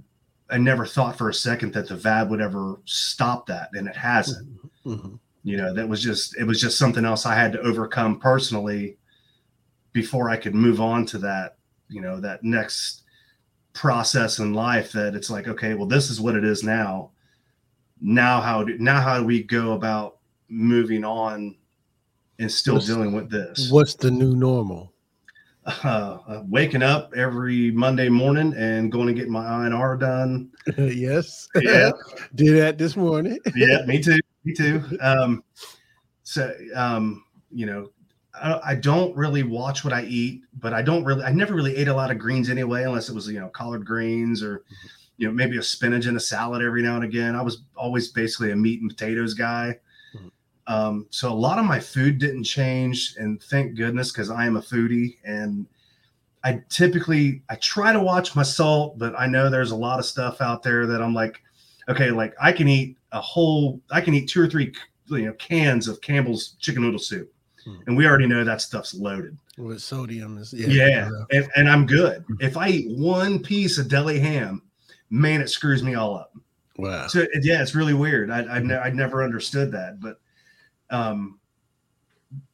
i 0.49 0.57
never 0.57 0.85
thought 0.85 1.17
for 1.17 1.29
a 1.29 1.33
second 1.33 1.73
that 1.73 1.87
the 1.87 1.95
VAD 1.95 2.29
would 2.29 2.41
ever 2.41 2.79
stop 2.85 3.45
that 3.47 3.69
and 3.73 3.87
it 3.87 3.95
hasn't 3.95 4.47
mm-hmm. 4.57 4.93
mm-hmm. 4.93 5.15
you 5.43 5.57
know 5.57 5.73
that 5.73 5.87
was 5.87 6.01
just 6.01 6.37
it 6.37 6.43
was 6.43 6.61
just 6.61 6.77
something 6.77 7.05
else 7.05 7.25
i 7.25 7.35
had 7.35 7.51
to 7.51 7.61
overcome 7.61 8.19
personally 8.19 8.97
before 9.93 10.29
i 10.29 10.37
could 10.37 10.55
move 10.55 10.79
on 10.79 11.05
to 11.05 11.17
that 11.17 11.57
you 11.89 12.01
know 12.01 12.19
that 12.19 12.43
next 12.43 13.03
process 13.73 14.39
in 14.39 14.53
life 14.53 14.91
that 14.91 15.15
it's 15.15 15.29
like 15.29 15.47
okay 15.47 15.73
well 15.73 15.87
this 15.87 16.09
is 16.09 16.21
what 16.21 16.35
it 16.35 16.43
is 16.43 16.63
now 16.63 17.11
now 18.01 18.39
how 18.39 18.63
do 18.63 18.77
now 18.77 19.01
how 19.01 19.19
do 19.19 19.25
we 19.25 19.43
go 19.43 19.73
about 19.73 20.17
moving 20.47 21.03
on 21.03 21.55
and 22.39 22.51
still 22.51 22.75
what's, 22.75 22.87
dealing 22.87 23.13
with 23.13 23.29
this. 23.29 23.69
what's 23.71 23.95
the 23.95 24.11
new 24.11 24.35
normal? 24.35 24.93
Uh, 25.65 26.19
uh, 26.27 26.43
waking 26.47 26.83
up 26.83 27.11
every 27.15 27.71
monday 27.71 28.07
morning 28.07 28.53
and 28.55 28.91
going 28.91 29.07
to 29.07 29.13
get 29.13 29.27
my 29.27 29.43
inr 29.43 29.99
done. 29.99 30.51
Yes. 30.77 31.47
Yeah. 31.59 31.91
Did 32.35 32.57
that 32.57 32.77
this 32.77 32.95
morning. 32.95 33.39
Yeah 33.55 33.83
me 33.87 34.01
too 34.01 34.19
me 34.43 34.53
too. 34.53 34.83
Um 35.01 35.43
so 36.21 36.53
um 36.75 37.23
you 37.51 37.65
know 37.65 37.89
I, 38.41 38.59
I 38.63 38.75
don't 38.75 39.15
really 39.15 39.43
watch 39.43 39.83
what 39.83 39.93
I 39.93 40.03
eat, 40.03 40.43
but 40.59 40.73
I 40.73 40.81
don't 40.81 41.03
really, 41.03 41.23
I 41.23 41.31
never 41.31 41.53
really 41.53 41.75
ate 41.75 41.87
a 41.87 41.93
lot 41.93 42.11
of 42.11 42.19
greens 42.19 42.49
anyway, 42.49 42.83
unless 42.83 43.09
it 43.09 43.15
was, 43.15 43.27
you 43.27 43.39
know, 43.39 43.49
collard 43.49 43.85
greens 43.85 44.43
or, 44.43 44.59
mm-hmm. 44.59 44.87
you 45.17 45.27
know, 45.27 45.33
maybe 45.33 45.57
a 45.57 45.63
spinach 45.63 46.05
and 46.05 46.17
a 46.17 46.19
salad 46.19 46.61
every 46.61 46.81
now 46.81 46.95
and 46.95 47.03
again. 47.03 47.35
I 47.35 47.41
was 47.41 47.63
always 47.75 48.09
basically 48.09 48.51
a 48.51 48.55
meat 48.55 48.81
and 48.81 48.89
potatoes 48.89 49.33
guy. 49.33 49.77
Um, 50.67 51.07
so 51.09 51.31
a 51.31 51.33
lot 51.33 51.59
of 51.59 51.65
my 51.65 51.79
food 51.79 52.17
didn't 52.17 52.43
change, 52.43 53.15
and 53.17 53.41
thank 53.43 53.75
goodness 53.75 54.11
because 54.11 54.29
I 54.29 54.45
am 54.45 54.57
a 54.57 54.61
foodie 54.61 55.17
and 55.23 55.67
I 56.43 56.61
typically 56.69 57.41
I 57.49 57.55
try 57.55 57.91
to 57.93 57.99
watch 57.99 58.35
my 58.35 58.43
salt, 58.43 58.97
but 58.97 59.13
I 59.17 59.27
know 59.27 59.49
there's 59.49 59.71
a 59.71 59.75
lot 59.75 59.99
of 59.99 60.05
stuff 60.05 60.41
out 60.41 60.63
there 60.63 60.85
that 60.87 61.01
I'm 61.01 61.13
like, 61.13 61.41
okay, 61.89 62.11
like 62.11 62.33
I 62.41 62.51
can 62.51 62.67
eat 62.67 62.97
a 63.11 63.21
whole, 63.21 63.81
I 63.91 64.01
can 64.01 64.13
eat 64.13 64.29
two 64.29 64.41
or 64.41 64.47
three, 64.47 64.73
you 65.07 65.25
know, 65.25 65.33
cans 65.33 65.87
of 65.87 66.01
Campbell's 66.01 66.55
chicken 66.59 66.83
noodle 66.83 66.99
soup 66.99 67.31
Hmm. 67.65 67.77
and 67.87 67.97
we 67.97 68.05
already 68.05 68.27
know 68.27 68.43
that 68.43 68.61
stuff's 68.61 68.93
loaded 68.93 69.37
with 69.57 69.81
sodium. 69.81 70.37
Is, 70.37 70.53
yeah, 70.53 70.87
yeah. 70.87 71.09
And, 71.31 71.49
and, 71.55 71.69
I'm 71.69 71.85
good. 71.87 72.23
Hmm. 72.27 72.35
If 72.39 72.57
I 72.57 72.69
eat 72.69 72.97
one 72.97 73.39
piece 73.39 73.77
of 73.77 73.87
deli 73.87 74.19
ham, 74.19 74.61
man, 75.09 75.41
it 75.41 75.49
screws 75.49 75.81
me 75.83 75.95
all 75.95 76.15
up. 76.15 76.31
Wow. 76.77 77.07
So 77.07 77.25
yeah, 77.41 77.61
it's 77.61 77.73
really 77.73 77.93
weird. 77.93 78.29
I 78.29 78.43
I, 78.43 78.59
ne- 78.59 78.77
I 78.77 78.89
never 78.91 79.23
understood 79.23 79.71
that, 79.71 79.99
but 79.99 80.19
um, 80.89 81.39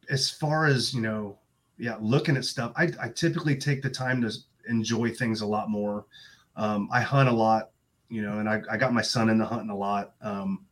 as 0.09 0.29
far 0.29 0.65
as 0.65 0.93
you 0.93 1.01
know, 1.01 1.37
yeah, 1.77 1.97
looking 1.99 2.37
at 2.37 2.45
stuff, 2.45 2.71
I 2.75 2.91
I 3.01 3.09
typically 3.09 3.55
take 3.55 3.81
the 3.81 3.89
time 3.89 4.21
to 4.21 4.31
enjoy 4.67 5.11
things 5.11 5.41
a 5.41 5.45
lot 5.45 5.69
more. 5.69 6.05
Um, 6.55 6.89
I 6.91 7.01
hunt 7.01 7.29
a 7.29 7.33
lot, 7.33 7.71
you 8.09 8.21
know, 8.21 8.39
and 8.39 8.49
I, 8.49 8.61
I 8.69 8.77
got 8.77 8.93
my 8.93 9.01
son 9.01 9.29
into 9.29 9.45
hunting 9.45 9.69
a 9.69 9.77
lot. 9.77 10.13
Um, 10.21 10.65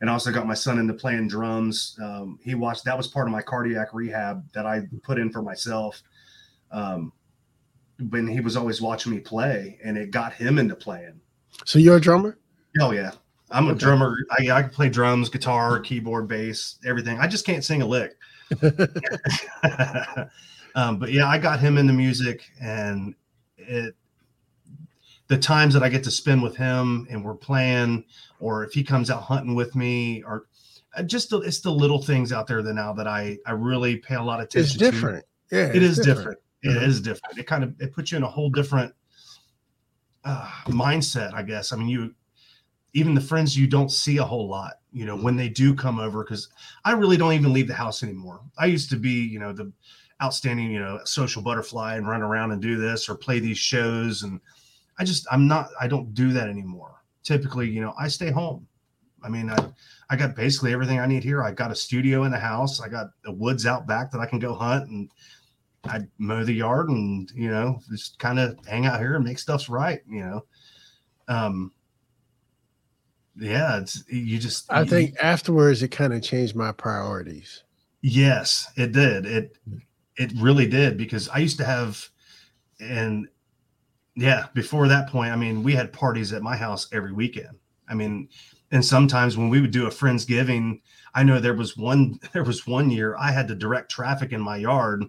and 0.00 0.08
also 0.08 0.32
got 0.32 0.46
my 0.46 0.54
son 0.54 0.78
into 0.78 0.94
playing 0.94 1.28
drums. 1.28 1.96
Um, 2.02 2.38
he 2.42 2.54
watched 2.54 2.84
that 2.84 2.96
was 2.96 3.06
part 3.06 3.28
of 3.28 3.32
my 3.32 3.42
cardiac 3.42 3.92
rehab 3.92 4.50
that 4.52 4.66
I 4.66 4.82
put 5.02 5.18
in 5.18 5.30
for 5.30 5.42
myself. 5.42 6.02
Um, 6.70 7.12
when 8.08 8.26
he 8.26 8.40
was 8.40 8.56
always 8.56 8.80
watching 8.80 9.12
me 9.12 9.20
play, 9.20 9.78
and 9.84 9.98
it 9.98 10.10
got 10.10 10.32
him 10.32 10.58
into 10.58 10.74
playing. 10.74 11.20
So 11.66 11.78
you're 11.78 11.96
a 11.96 12.00
drummer? 12.00 12.38
Oh 12.80 12.92
yeah, 12.92 13.12
I'm 13.50 13.68
a 13.68 13.74
drummer. 13.74 14.16
I, 14.30 14.50
I 14.50 14.62
can 14.62 14.70
play 14.70 14.88
drums, 14.88 15.28
guitar, 15.28 15.80
keyboard, 15.80 16.28
bass, 16.28 16.78
everything. 16.84 17.18
I 17.18 17.26
just 17.26 17.44
can't 17.44 17.64
sing 17.64 17.82
a 17.82 17.86
lick. 17.86 18.16
um, 20.74 20.98
but 20.98 21.12
yeah, 21.12 21.26
I 21.26 21.38
got 21.38 21.60
him 21.60 21.78
into 21.78 21.92
music, 21.92 22.42
and 22.60 23.14
it 23.56 23.94
the 25.30 25.38
times 25.38 25.74
that 25.74 25.82
I 25.84 25.88
get 25.88 26.02
to 26.04 26.10
spend 26.10 26.42
with 26.42 26.56
him 26.56 27.06
and 27.08 27.24
we're 27.24 27.36
playing, 27.36 28.04
or 28.40 28.64
if 28.64 28.72
he 28.72 28.82
comes 28.82 29.10
out 29.10 29.22
hunting 29.22 29.54
with 29.54 29.76
me, 29.76 30.24
or 30.24 30.46
uh, 30.96 31.04
just 31.04 31.30
the, 31.30 31.38
it's 31.38 31.60
the 31.60 31.70
little 31.70 32.02
things 32.02 32.32
out 32.32 32.48
there 32.48 32.62
that 32.62 32.74
now 32.74 32.92
that 32.92 33.06
I 33.06 33.38
I 33.46 33.52
really 33.52 33.96
pay 33.96 34.16
a 34.16 34.22
lot 34.22 34.40
of 34.40 34.46
attention. 34.46 34.78
To. 34.78 34.84
It's 34.84 34.94
different. 34.94 35.24
To. 35.50 35.56
Yeah, 35.56 35.66
it 35.66 35.82
is 35.82 35.98
different. 35.98 36.38
different. 36.62 36.82
It 36.82 36.88
is 36.88 37.00
different. 37.00 37.38
It 37.38 37.46
kind 37.46 37.64
of 37.64 37.80
it 37.80 37.92
puts 37.92 38.10
you 38.10 38.18
in 38.18 38.24
a 38.24 38.28
whole 38.28 38.50
different 38.50 38.92
uh, 40.24 40.50
mindset, 40.66 41.32
I 41.32 41.42
guess. 41.42 41.72
I 41.72 41.76
mean, 41.76 41.88
you 41.88 42.14
even 42.92 43.14
the 43.14 43.20
friends 43.20 43.56
you 43.56 43.66
don't 43.66 43.90
see 43.90 44.18
a 44.18 44.24
whole 44.24 44.48
lot, 44.48 44.74
you 44.92 45.04
know, 45.04 45.16
when 45.16 45.36
they 45.36 45.48
do 45.48 45.74
come 45.74 45.98
over, 45.98 46.24
because 46.24 46.48
I 46.84 46.92
really 46.92 47.16
don't 47.16 47.32
even 47.32 47.52
leave 47.52 47.68
the 47.68 47.74
house 47.74 48.02
anymore. 48.02 48.40
I 48.58 48.66
used 48.66 48.90
to 48.90 48.96
be, 48.96 49.12
you 49.12 49.38
know, 49.38 49.52
the 49.52 49.72
outstanding, 50.22 50.70
you 50.70 50.80
know, 50.80 51.00
social 51.04 51.42
butterfly 51.42 51.96
and 51.96 52.08
run 52.08 52.22
around 52.22 52.52
and 52.52 52.60
do 52.60 52.76
this 52.76 53.08
or 53.08 53.14
play 53.14 53.38
these 53.38 53.58
shows 53.58 54.22
and 54.22 54.40
I 55.00 55.04
just 55.04 55.26
I'm 55.32 55.48
not 55.48 55.70
I 55.80 55.88
don't 55.88 56.12
do 56.12 56.32
that 56.34 56.50
anymore. 56.50 57.02
Typically, 57.22 57.68
you 57.68 57.80
know, 57.80 57.94
I 57.98 58.06
stay 58.08 58.30
home. 58.30 58.66
I 59.24 59.30
mean, 59.30 59.50
I 59.50 59.56
I 60.10 60.16
got 60.16 60.36
basically 60.36 60.74
everything 60.74 60.98
I 60.98 61.06
need 61.06 61.24
here. 61.24 61.42
I 61.42 61.52
got 61.52 61.70
a 61.70 61.74
studio 61.74 62.24
in 62.24 62.30
the 62.30 62.38
house. 62.38 62.82
I 62.82 62.88
got 62.88 63.06
the 63.24 63.32
woods 63.32 63.64
out 63.64 63.86
back 63.86 64.10
that 64.10 64.20
I 64.20 64.26
can 64.26 64.38
go 64.38 64.54
hunt 64.54 64.90
and 64.90 65.10
I 65.84 66.00
mow 66.18 66.44
the 66.44 66.52
yard 66.52 66.90
and 66.90 67.30
you 67.34 67.50
know 67.50 67.80
just 67.90 68.18
kind 68.18 68.38
of 68.38 68.58
hang 68.66 68.84
out 68.84 69.00
here 69.00 69.16
and 69.16 69.24
make 69.24 69.38
stuff's 69.38 69.70
right. 69.70 70.02
You 70.06 70.20
know, 70.20 70.44
um, 71.28 71.72
yeah, 73.36 73.78
it's 73.78 74.04
you 74.08 74.38
just. 74.38 74.70
I 74.72 74.80
you, 74.80 74.86
think 74.86 75.16
afterwards 75.22 75.82
it 75.82 75.88
kind 75.88 76.12
of 76.12 76.22
changed 76.22 76.54
my 76.54 76.72
priorities. 76.72 77.62
Yes, 78.02 78.70
it 78.76 78.92
did. 78.92 79.26
It 79.26 79.56
it 80.16 80.32
really 80.36 80.66
did 80.66 80.96
because 80.96 81.28
I 81.28 81.38
used 81.38 81.58
to 81.58 81.64
have, 81.64 82.08
and 82.78 83.28
yeah, 84.16 84.46
before 84.54 84.88
that 84.88 85.08
point, 85.08 85.32
I 85.32 85.36
mean, 85.36 85.62
we 85.62 85.74
had 85.74 85.92
parties 85.92 86.32
at 86.32 86.42
my 86.42 86.56
house 86.56 86.88
every 86.92 87.12
weekend. 87.12 87.58
I 87.88 87.94
mean, 87.94 88.28
and 88.70 88.84
sometimes 88.84 89.36
when 89.36 89.48
we 89.48 89.60
would 89.60 89.70
do 89.70 89.86
a 89.86 89.90
friendsgiving, 89.90 90.80
I 91.14 91.22
know 91.22 91.40
there 91.40 91.54
was 91.54 91.76
one 91.76 92.18
there 92.32 92.44
was 92.44 92.66
one 92.66 92.90
year 92.90 93.16
I 93.16 93.32
had 93.32 93.48
to 93.48 93.54
direct 93.54 93.90
traffic 93.90 94.32
in 94.32 94.40
my 94.40 94.56
yard 94.56 95.04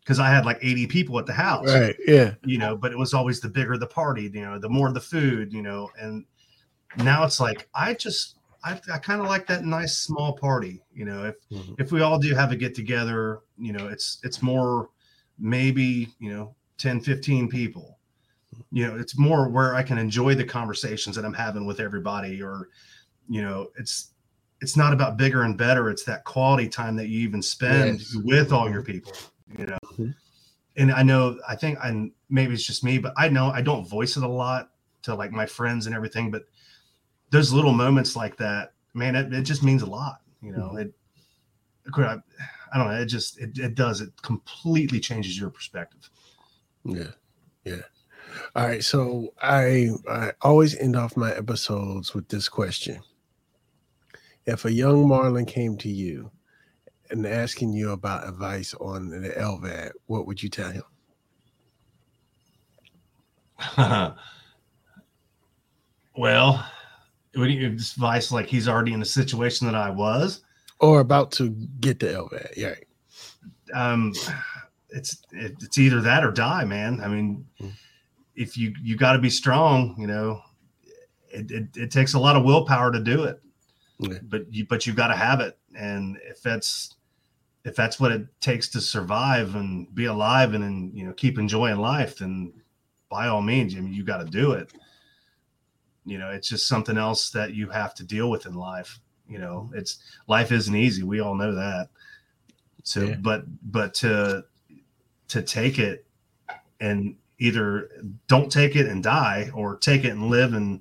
because 0.00 0.18
I 0.18 0.28
had 0.28 0.44
like 0.44 0.58
80 0.62 0.86
people 0.86 1.18
at 1.18 1.26
the 1.26 1.32
house. 1.32 1.68
Right. 1.68 1.96
Yeah. 2.06 2.34
You 2.44 2.58
know, 2.58 2.76
but 2.76 2.90
it 2.92 2.98
was 2.98 3.14
always 3.14 3.40
the 3.40 3.48
bigger 3.48 3.76
the 3.76 3.86
party, 3.86 4.30
you 4.32 4.42
know, 4.42 4.58
the 4.58 4.68
more 4.68 4.90
the 4.92 5.00
food, 5.00 5.52
you 5.52 5.62
know, 5.62 5.90
and 5.98 6.24
now 6.96 7.24
it's 7.24 7.40
like 7.40 7.68
I 7.74 7.94
just 7.94 8.36
I, 8.62 8.78
I 8.92 8.98
kind 8.98 9.20
of 9.20 9.26
like 9.26 9.46
that 9.46 9.64
nice 9.64 9.96
small 9.98 10.34
party, 10.34 10.82
you 10.92 11.04
know. 11.04 11.24
If 11.24 11.36
mm-hmm. 11.50 11.74
if 11.78 11.92
we 11.92 12.02
all 12.02 12.18
do 12.18 12.34
have 12.34 12.52
a 12.52 12.56
get 12.56 12.74
together, 12.74 13.40
you 13.58 13.72
know, 13.72 13.88
it's 13.88 14.18
it's 14.22 14.42
more 14.42 14.90
maybe, 15.38 16.08
you 16.18 16.30
know, 16.30 16.54
10, 16.78 17.00
15 17.00 17.48
people 17.48 17.98
you 18.72 18.86
know 18.86 18.96
it's 18.96 19.18
more 19.18 19.48
where 19.48 19.74
i 19.74 19.82
can 19.82 19.98
enjoy 19.98 20.34
the 20.34 20.44
conversations 20.44 21.16
that 21.16 21.24
i'm 21.24 21.32
having 21.32 21.66
with 21.66 21.80
everybody 21.80 22.42
or 22.42 22.68
you 23.28 23.42
know 23.42 23.68
it's 23.78 24.12
it's 24.60 24.76
not 24.76 24.92
about 24.92 25.16
bigger 25.16 25.42
and 25.42 25.56
better 25.56 25.90
it's 25.90 26.04
that 26.04 26.24
quality 26.24 26.68
time 26.68 26.96
that 26.96 27.08
you 27.08 27.20
even 27.20 27.42
spend 27.42 28.00
yes. 28.00 28.16
with 28.24 28.52
all 28.52 28.70
your 28.70 28.82
people 28.82 29.12
you 29.58 29.66
know 29.66 29.78
mm-hmm. 29.92 30.10
and 30.76 30.92
i 30.92 31.02
know 31.02 31.38
i 31.48 31.54
think 31.54 31.78
and 31.82 32.12
maybe 32.28 32.52
it's 32.52 32.66
just 32.66 32.84
me 32.84 32.98
but 32.98 33.12
i 33.16 33.28
know 33.28 33.50
i 33.50 33.62
don't 33.62 33.88
voice 33.88 34.16
it 34.16 34.22
a 34.22 34.28
lot 34.28 34.70
to 35.02 35.14
like 35.14 35.32
my 35.32 35.46
friends 35.46 35.86
and 35.86 35.94
everything 35.94 36.30
but 36.30 36.42
those 37.30 37.52
little 37.52 37.72
moments 37.72 38.16
like 38.16 38.36
that 38.36 38.72
man 38.94 39.14
it, 39.14 39.32
it 39.32 39.42
just 39.42 39.62
means 39.62 39.82
a 39.82 39.86
lot 39.86 40.20
you 40.42 40.52
know 40.52 40.70
mm-hmm. 40.74 40.78
it 40.78 40.94
I, 41.96 42.16
I 42.72 42.78
don't 42.78 42.88
know 42.88 43.00
it 43.00 43.06
just 43.06 43.40
it, 43.40 43.58
it 43.58 43.74
does 43.74 44.00
it 44.00 44.10
completely 44.22 45.00
changes 45.00 45.38
your 45.38 45.50
perspective 45.50 46.10
yeah 46.84 47.10
yeah 47.64 47.82
all 48.54 48.66
right, 48.66 48.82
so 48.82 49.32
I 49.42 49.90
I 50.08 50.32
always 50.42 50.76
end 50.76 50.96
off 50.96 51.16
my 51.16 51.32
episodes 51.32 52.14
with 52.14 52.28
this 52.28 52.48
question. 52.48 53.00
If 54.46 54.64
a 54.64 54.72
young 54.72 55.06
Marlon 55.06 55.46
came 55.46 55.76
to 55.78 55.88
you 55.88 56.30
and 57.10 57.26
asking 57.26 57.72
you 57.72 57.90
about 57.92 58.28
advice 58.28 58.74
on 58.74 59.10
the 59.10 59.30
LVAD, 59.30 59.92
what 60.06 60.26
would 60.26 60.42
you 60.42 60.48
tell 60.48 60.70
him? 60.70 60.82
well, 66.16 66.66
would 67.36 67.50
you 67.50 67.66
advice 67.66 68.32
like 68.32 68.46
he's 68.46 68.68
already 68.68 68.92
in 68.92 69.00
the 69.00 69.06
situation 69.06 69.66
that 69.66 69.76
I 69.76 69.90
was, 69.90 70.42
or 70.78 71.00
about 71.00 71.32
to 71.32 71.50
get 71.80 72.00
the 72.00 72.06
LVAD? 72.06 72.56
Yeah. 72.56 72.74
Um, 73.72 74.12
it's 74.90 75.22
it, 75.32 75.54
it's 75.60 75.78
either 75.78 76.00
that 76.00 76.24
or 76.24 76.30
die, 76.30 76.64
man. 76.64 77.00
I 77.00 77.08
mean. 77.08 77.46
Mm-hmm 77.60 77.70
if 78.40 78.56
you 78.56 78.74
you 78.82 78.96
got 78.96 79.12
to 79.12 79.18
be 79.18 79.28
strong, 79.28 79.94
you 79.98 80.06
know, 80.06 80.40
it, 81.30 81.50
it, 81.50 81.76
it, 81.76 81.90
takes 81.90 82.14
a 82.14 82.18
lot 82.18 82.36
of 82.36 82.44
willpower 82.44 82.90
to 82.90 82.98
do 82.98 83.24
it. 83.24 83.40
Yeah. 83.98 84.18
But 84.22 84.52
you 84.52 84.64
but 84.66 84.86
you've 84.86 84.96
got 84.96 85.08
to 85.08 85.16
have 85.16 85.40
it, 85.40 85.58
and 85.78 86.18
if 86.24 86.40
that's 86.42 86.96
if 87.64 87.76
that's 87.76 88.00
what 88.00 88.12
it 88.12 88.26
takes 88.40 88.68
to 88.70 88.80
survive 88.80 89.54
and 89.54 89.94
be 89.94 90.06
alive 90.06 90.54
and, 90.54 90.64
and 90.64 90.96
you 90.96 91.04
know 91.04 91.12
keep 91.12 91.38
enjoying 91.38 91.76
life, 91.76 92.18
then 92.18 92.54
by 93.10 93.28
all 93.28 93.42
means, 93.42 93.76
I 93.76 93.80
mean 93.80 93.92
you 93.92 94.04
got 94.04 94.24
to 94.24 94.24
do 94.24 94.52
it. 94.52 94.72
You 96.10 96.18
know, 96.18 96.30
it's 96.30 96.48
just 96.48 96.66
something 96.66 96.98
else 96.98 97.30
that 97.30 97.54
you 97.54 97.70
have 97.70 97.94
to 97.94 98.04
deal 98.04 98.28
with 98.30 98.44
in 98.44 98.54
life. 98.54 98.98
You 99.28 99.38
know, 99.38 99.70
it's 99.72 99.98
life 100.26 100.50
isn't 100.50 100.74
easy. 100.74 101.04
We 101.04 101.20
all 101.20 101.36
know 101.36 101.54
that. 101.54 101.88
So, 102.82 103.02
yeah. 103.02 103.14
but 103.20 103.44
but 103.62 103.94
to 103.94 104.44
to 105.28 105.42
take 105.42 105.78
it 105.78 106.04
and 106.80 107.14
either 107.38 107.90
don't 108.26 108.50
take 108.50 108.74
it 108.74 108.86
and 108.86 109.04
die, 109.04 109.50
or 109.54 109.76
take 109.76 110.04
it 110.04 110.10
and 110.10 110.28
live 110.28 110.52
and 110.52 110.80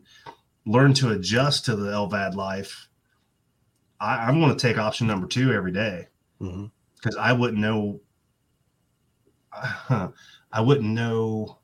learn 0.65 0.95
to 0.95 1.11
adjust 1.11 1.65
to 1.65 1.75
the 1.75 1.91
LVAD 1.91 2.33
life. 2.33 2.87
I, 3.99 4.29
am 4.29 4.39
going 4.39 4.55
to 4.55 4.59
take 4.59 4.79
option 4.79 5.05
number 5.05 5.27
two 5.27 5.53
every 5.53 5.71
day 5.71 6.07
because 6.39 6.55
mm-hmm. 7.15 7.19
I 7.19 7.33
wouldn't 7.33 7.59
know. 7.59 8.01
I 10.51 10.61
wouldn't 10.61 10.89
know. 10.89 11.58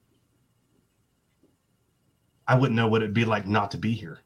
I 2.47 2.55
wouldn't 2.55 2.75
know 2.75 2.87
what 2.87 3.01
it'd 3.01 3.13
be 3.13 3.25
like 3.25 3.47
not 3.47 3.71
to 3.71 3.77
be 3.77 3.93
here. 3.93 4.19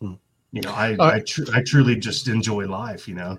Hmm. 0.00 0.14
You 0.52 0.62
know, 0.62 0.72
I 0.72 0.96
I, 0.98 1.20
tr- 1.20 1.54
I 1.54 1.62
truly 1.62 1.96
just 1.96 2.28
enjoy 2.28 2.66
life. 2.66 3.08
You 3.08 3.14
know. 3.14 3.38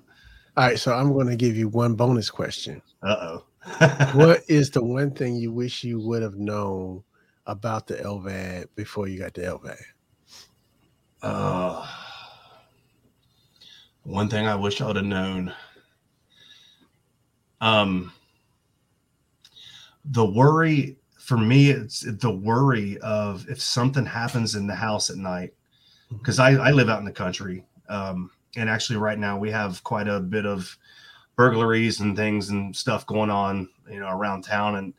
All 0.58 0.68
right, 0.68 0.78
so 0.78 0.94
I'm 0.94 1.14
going 1.14 1.28
to 1.28 1.36
give 1.38 1.56
you 1.56 1.70
one 1.70 1.96
bonus 1.96 2.30
question. 2.30 2.82
Uh 3.02 3.16
oh. 3.20 3.44
what 4.14 4.42
is 4.48 4.70
the 4.72 4.84
one 4.84 5.12
thing 5.12 5.36
you 5.36 5.52
wish 5.52 5.84
you 5.84 6.00
would 6.00 6.22
have 6.22 6.36
known 6.36 7.04
about 7.46 7.88
the 7.88 7.96
LVAD 7.96 8.66
before 8.76 9.08
you 9.08 9.20
got 9.20 9.34
the 9.34 9.42
LVAD? 9.42 9.82
Uh, 11.22 11.88
one 14.04 14.28
thing 14.28 14.48
I 14.48 14.56
wish 14.56 14.82
I 14.82 14.88
would 14.88 14.96
have 14.96 15.06
known. 15.06 15.54
Um, 17.62 18.12
the 20.06 20.26
worry 20.26 20.98
for 21.32 21.38
me, 21.38 21.70
it's 21.70 22.02
the 22.02 22.30
worry 22.30 22.98
of 22.98 23.48
if 23.48 23.62
something 23.62 24.06
happens 24.06 24.56
in 24.56 24.68
the 24.68 24.76
house 24.76 25.10
at 25.10 25.16
night, 25.16 25.54
because 26.10 26.40
I, 26.40 26.56
I 26.56 26.72
live 26.72 26.90
out 26.90 27.00
in 27.00 27.06
the 27.06 27.12
country. 27.14 27.64
Um, 27.88 28.32
and 28.58 28.70
actually, 28.70 28.98
right 28.98 29.18
now 29.18 29.40
we 29.40 29.50
have 29.50 29.82
quite 29.86 30.10
a 30.10 30.20
bit 30.20 30.46
of 30.46 30.78
burglaries 31.38 32.02
and 32.02 32.18
things 32.18 32.50
and 32.50 32.76
stuff 32.76 33.06
going 33.06 33.30
on, 33.30 33.70
you 33.90 34.02
know, 34.02 34.10
around 34.10 34.42
town, 34.42 34.76
and 34.76 34.94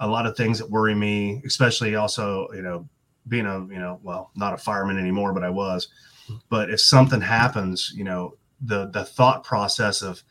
a 0.00 0.08
lot 0.08 0.26
of 0.26 0.36
things 0.36 0.58
that 0.58 0.68
worry 0.68 0.92
me, 0.92 1.40
especially 1.46 1.94
also, 1.94 2.48
you 2.52 2.62
know, 2.62 2.88
being 3.28 3.46
a 3.46 3.60
you 3.66 3.78
know 3.78 4.00
well 4.02 4.32
not 4.34 4.54
a 4.54 4.56
fireman 4.56 4.98
anymore 4.98 5.32
but 5.32 5.44
i 5.44 5.50
was. 5.50 5.86
But 6.48 6.70
if 6.70 6.80
something 6.80 7.20
happens 7.20 7.92
you 7.94 8.02
know 8.02 8.34
the 8.60 8.86
the 8.86 9.04
thought 9.04 9.44
process 9.44 10.02
of 10.02 10.24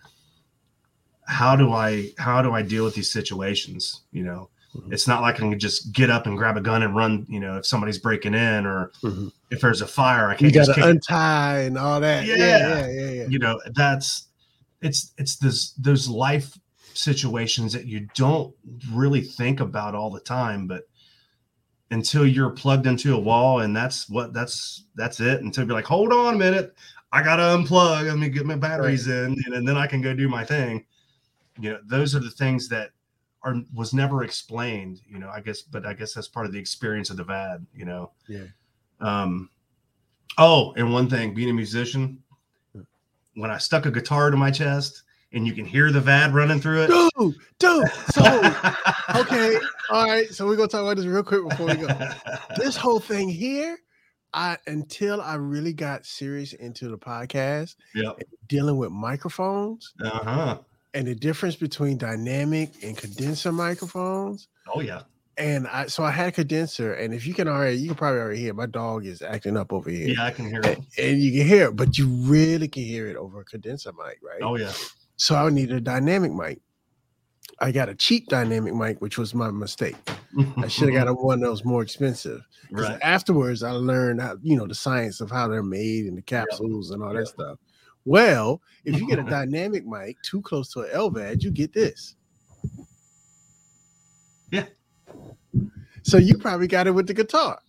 how 1.28 1.56
do 1.56 1.72
i 1.72 2.10
how 2.18 2.42
do 2.42 2.52
i 2.52 2.62
deal 2.62 2.84
with 2.84 2.96
these 2.96 3.12
situations 3.12 4.02
you 4.12 4.24
know 4.24 4.50
mm-hmm. 4.76 4.94
it's 4.94 5.08
not 5.08 5.22
like 5.22 5.36
i 5.36 5.40
can 5.40 5.60
just 5.60 5.92
get 5.92 6.10
up 6.10 6.28
and 6.28 6.38
grab 6.38 6.58
a 6.58 6.62
gun 6.62 6.84
and 6.84 6.96
run 6.96 7.26
you 7.30 7.40
know 7.40 7.58
if 7.58 7.66
somebody's 7.66 7.98
breaking 7.98 8.34
in 8.34 8.66
or 8.66 8.92
mm-hmm. 9.04 9.28
if 9.52 9.62
there's 9.62 9.82
a 9.82 9.88
fire 9.88 10.30
i 10.30 10.36
can't 10.36 10.54
you 10.54 10.66
gotta 10.66 10.88
untie 10.88 11.60
and 11.62 11.78
all 11.78 12.00
that 12.00 12.26
yeah. 12.26 12.36
yeah 12.36 12.88
yeah 12.88 13.10
yeah 13.10 13.28
you 13.28 13.40
know 13.40 13.60
that's 13.74 14.28
it's 14.82 15.14
it's 15.18 15.38
this 15.38 15.72
those 15.74 16.08
life 16.08 16.58
situations 16.94 17.74
that 17.74 17.86
you 17.86 18.08
don't 18.16 18.54
really 18.92 19.22
think 19.22 19.60
about 19.60 19.96
all 19.96 20.10
the 20.10 20.20
time 20.20 20.68
but 20.68 20.84
until 21.92 22.26
you're 22.26 22.50
plugged 22.50 22.86
into 22.86 23.16
a 23.16 23.20
wall 23.20 23.62
and 23.62 23.76
that's 23.76 24.10
what 24.10 24.34
that's 24.34 24.86
that's 24.96 25.20
it 25.20 25.42
until 25.42 25.66
you're 25.66 25.74
like 25.74 25.86
hold 25.86 26.14
on 26.14 26.36
a 26.36 26.38
minute 26.38 26.76
i 27.12 27.24
gotta 27.24 27.42
unplug 27.42 28.06
let 28.06 28.18
me 28.18 28.30
get 28.30 28.46
my 28.46 28.56
batteries 28.56 29.08
right. 29.08 29.18
in 29.18 29.44
and, 29.46 29.56
and 29.56 29.68
then 29.68 29.78
i 29.78 29.88
can 29.88 30.02
go 30.02 30.14
do 30.14 30.28
my 30.28 30.44
thing 30.44 30.86
you 31.60 31.72
know 31.72 31.80
those 31.86 32.16
are 32.16 32.20
the 32.20 32.30
things 32.30 32.70
that 32.70 32.92
are 33.44 33.56
was 33.74 33.94
never 33.94 34.24
explained 34.24 35.02
you 35.08 35.20
know 35.20 35.30
i 35.30 35.40
guess 35.40 35.62
but 35.62 35.86
i 35.86 35.94
guess 35.94 36.14
that's 36.14 36.28
part 36.28 36.46
of 36.46 36.52
the 36.52 36.60
experience 36.60 37.10
of 37.10 37.18
the 37.18 37.24
vad 37.24 37.66
you 37.74 37.86
know 37.86 38.12
yeah 38.28 38.46
um 39.00 39.50
oh 40.38 40.74
and 40.74 40.92
one 40.92 41.10
thing 41.10 41.34
being 41.34 41.50
a 41.50 41.54
musician 41.54 42.22
when 43.36 43.50
i 43.50 43.58
stuck 43.58 43.86
a 43.86 43.92
guitar 43.92 44.30
to 44.30 44.38
my 44.38 44.52
chest 44.52 45.04
and 45.32 45.46
you 45.46 45.54
can 45.54 45.66
hear 45.66 45.92
the 45.92 46.02
vad 46.02 46.34
running 46.34 46.60
through 46.60 46.84
it. 46.84 46.88
Dude, 46.88 47.36
dude. 47.60 47.88
So 48.12 48.22
okay, 49.16 49.58
all 49.90 50.08
right. 50.08 50.28
So 50.32 50.46
we're 50.46 50.56
gonna 50.56 50.68
talk 50.68 50.82
about 50.82 50.98
this 50.98 51.06
real 51.06 51.24
quick 51.24 51.48
before 51.48 51.68
we 51.68 51.76
go. 51.76 51.88
this 52.58 52.76
whole 52.76 53.00
thing 53.00 53.30
here, 53.30 53.78
I 54.34 54.58
until 54.68 55.22
I 55.22 55.36
really 55.36 55.74
got 55.74 56.06
serious 56.06 56.54
into 56.54 56.90
the 56.90 56.98
podcast, 56.98 57.76
yeah, 57.94 58.12
dealing 58.48 58.78
with 58.78 58.92
microphones, 58.92 59.94
uh-huh, 60.04 60.60
and 60.94 61.08
the 61.08 61.16
difference 61.16 61.56
between 61.56 61.98
dynamic 61.98 62.84
and 62.84 62.98
condenser 62.98 63.52
microphones. 63.52 64.48
Oh 64.74 64.82
yeah. 64.82 65.02
And 65.38 65.68
I 65.68 65.88
so 65.88 66.04
I 66.04 66.12
had 66.12 66.30
a 66.30 66.32
condenser, 66.34 66.94
and 66.94 67.14
if 67.14 67.26
you 67.26 67.34
can 67.34 67.48
already, 67.48 67.78
you 67.78 67.88
can 67.88 67.96
probably 67.96 68.20
already 68.20 68.40
hear 68.42 68.54
my 68.54 68.66
dog 68.66 69.06
is 69.06 69.22
acting 69.22 69.56
up 69.56 69.72
over 69.72 69.90
here. 69.90 70.10
Yeah, 70.10 70.26
I 70.26 70.32
can 70.32 70.50
hear 70.50 70.60
it, 70.60 70.78
and, 70.78 70.86
and 70.98 71.22
you 71.22 71.32
can 71.32 71.48
hear 71.48 71.68
it, 71.68 71.78
but 71.78 71.98
you 71.98 72.08
really 72.08 72.68
can 72.68 72.84
hear 72.84 73.08
it 73.08 73.16
over 73.16 73.40
a 73.40 73.46
condenser 73.46 73.94
mic, 73.94 74.20
right? 74.22 74.42
Oh 74.42 74.58
yeah. 74.58 74.74
So 75.16 75.36
I 75.36 75.50
needed 75.50 75.78
a 75.78 75.82
dynamic 75.82 76.34
mic. 76.34 76.60
I 77.62 77.72
got 77.72 77.88
a 77.90 77.96
cheap 77.96 78.28
dynamic 78.28 78.74
mic, 78.74 79.02
which 79.02 79.18
was 79.18 79.34
my 79.34 79.50
mistake. 79.50 79.96
I 80.58 80.68
should 80.68 80.90
have 80.90 81.06
got 81.06 81.08
a 81.10 81.14
one 81.14 81.40
that 81.42 81.50
was 81.50 81.64
more 81.64 81.84
expensive. 81.84 82.42
Right. 82.72 83.00
Afterwards, 83.02 83.64
I 83.64 83.72
learned 83.72 84.22
how 84.22 84.38
you 84.42 84.58
know 84.58 84.68
the 84.68 84.76
science 84.76 85.22
of 85.22 85.32
how 85.32 85.48
they're 85.48 85.64
made 85.64 86.06
and 86.06 86.18
the 86.18 86.22
capsules 86.22 86.92
and 86.92 87.02
all 87.02 87.14
that 87.14 87.28
stuff. 87.28 87.60
Well, 88.10 88.60
if 88.86 89.00
you 89.00 89.08
get 89.08 89.20
a 89.20 89.24
dynamic 89.30 89.86
mic 89.86 90.20
too 90.24 90.42
close 90.42 90.74
to 90.74 90.80
an 90.80 90.90
LVAD, 90.90 91.44
you 91.44 91.52
get 91.52 91.74
this. 91.74 92.16
Yeah. 94.50 94.66
So 96.02 96.18
you 96.18 96.36
probably 96.40 96.66
got 96.66 96.88
it 96.88 96.92
with 96.92 97.06
the 97.06 97.14
guitar. 97.14 97.60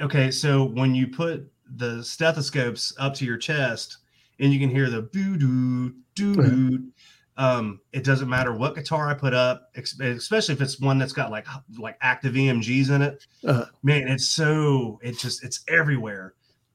Okay, 0.00 0.30
so 0.30 0.62
when 0.62 0.94
you 0.94 1.08
put 1.08 1.50
the 1.74 2.04
stethoscopes 2.04 2.94
up 2.96 3.12
to 3.14 3.24
your 3.24 3.36
chest, 3.36 3.98
and 4.38 4.52
you 4.52 4.60
can 4.60 4.70
hear 4.70 4.88
the 4.88 5.02
boo 5.02 5.36
doo 5.36 5.94
doo 6.14 6.34
doo. 6.36 6.92
Um, 7.36 7.80
it 7.92 8.04
doesn't 8.04 8.28
matter 8.28 8.54
what 8.54 8.76
guitar 8.76 9.10
I 9.10 9.14
put 9.14 9.34
up, 9.34 9.72
especially 10.00 10.54
if 10.54 10.60
it's 10.60 10.78
one 10.78 10.96
that's 10.96 11.12
got 11.12 11.32
like 11.32 11.48
like 11.76 11.98
active 12.02 12.34
EMGs 12.34 12.94
in 12.94 13.02
it. 13.02 13.26
Uh-huh. 13.44 13.66
Man, 13.82 14.06
it's 14.06 14.28
so 14.28 15.00
it 15.02 15.18
just 15.18 15.42
it's 15.42 15.64
everywhere. 15.66 16.34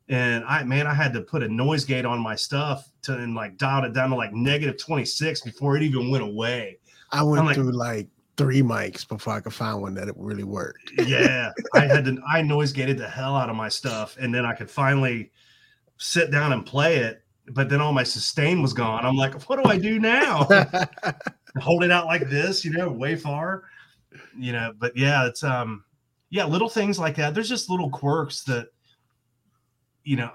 And 0.09 0.43
I 0.45 0.63
man, 0.63 0.87
I 0.87 0.93
had 0.93 1.13
to 1.13 1.21
put 1.21 1.43
a 1.43 1.47
noise 1.47 1.85
gate 1.85 2.05
on 2.05 2.19
my 2.19 2.35
stuff 2.35 2.91
to 3.03 3.13
and 3.13 3.35
like 3.35 3.57
dial 3.57 3.83
it 3.85 3.93
down 3.93 4.09
to 4.09 4.15
like 4.15 4.33
negative 4.33 4.77
26 4.77 5.41
before 5.41 5.77
it 5.77 5.83
even 5.83 6.09
went 6.09 6.23
away. 6.23 6.79
I 7.11 7.23
went 7.23 7.45
like, 7.45 7.55
through 7.55 7.71
like 7.71 8.07
three 8.35 8.61
mics 8.61 9.07
before 9.07 9.33
I 9.33 9.39
could 9.39 9.53
find 9.53 9.81
one 9.81 9.93
that 9.95 10.07
it 10.07 10.15
really 10.17 10.43
worked. 10.43 10.91
yeah. 11.05 11.51
I 11.75 11.81
had 11.81 12.05
to 12.05 12.17
I 12.27 12.41
noise 12.41 12.71
gated 12.71 12.97
the 12.97 13.07
hell 13.07 13.35
out 13.35 13.49
of 13.49 13.55
my 13.55 13.69
stuff 13.69 14.17
and 14.19 14.33
then 14.33 14.45
I 14.45 14.53
could 14.53 14.69
finally 14.69 15.31
sit 15.97 16.31
down 16.31 16.53
and 16.53 16.65
play 16.65 16.97
it 16.97 17.23
but 17.51 17.69
then 17.69 17.81
all 17.81 17.93
my 17.93 18.03
sustain 18.03 18.61
was 18.61 18.73
gone. 18.73 19.05
I'm 19.05 19.15
like, 19.15 19.41
what 19.43 19.61
do 19.61 19.69
I 19.69 19.77
do 19.77 19.99
now? 19.99 20.47
Hold 21.57 21.83
it 21.83 21.91
out 21.91 22.05
like 22.05 22.29
this, 22.29 22.63
you 22.63 22.71
know, 22.71 22.89
way 22.89 23.15
far, 23.15 23.63
you 24.37 24.51
know. 24.51 24.73
But 24.77 24.95
yeah, 24.95 25.25
it's 25.25 25.43
um, 25.43 25.83
yeah, 26.29 26.45
little 26.45 26.69
things 26.69 26.99
like 26.99 27.15
that. 27.15 27.33
There's 27.33 27.49
just 27.49 27.69
little 27.69 27.89
quirks 27.89 28.43
that, 28.43 28.67
you 30.09 30.15
know, 30.15 30.31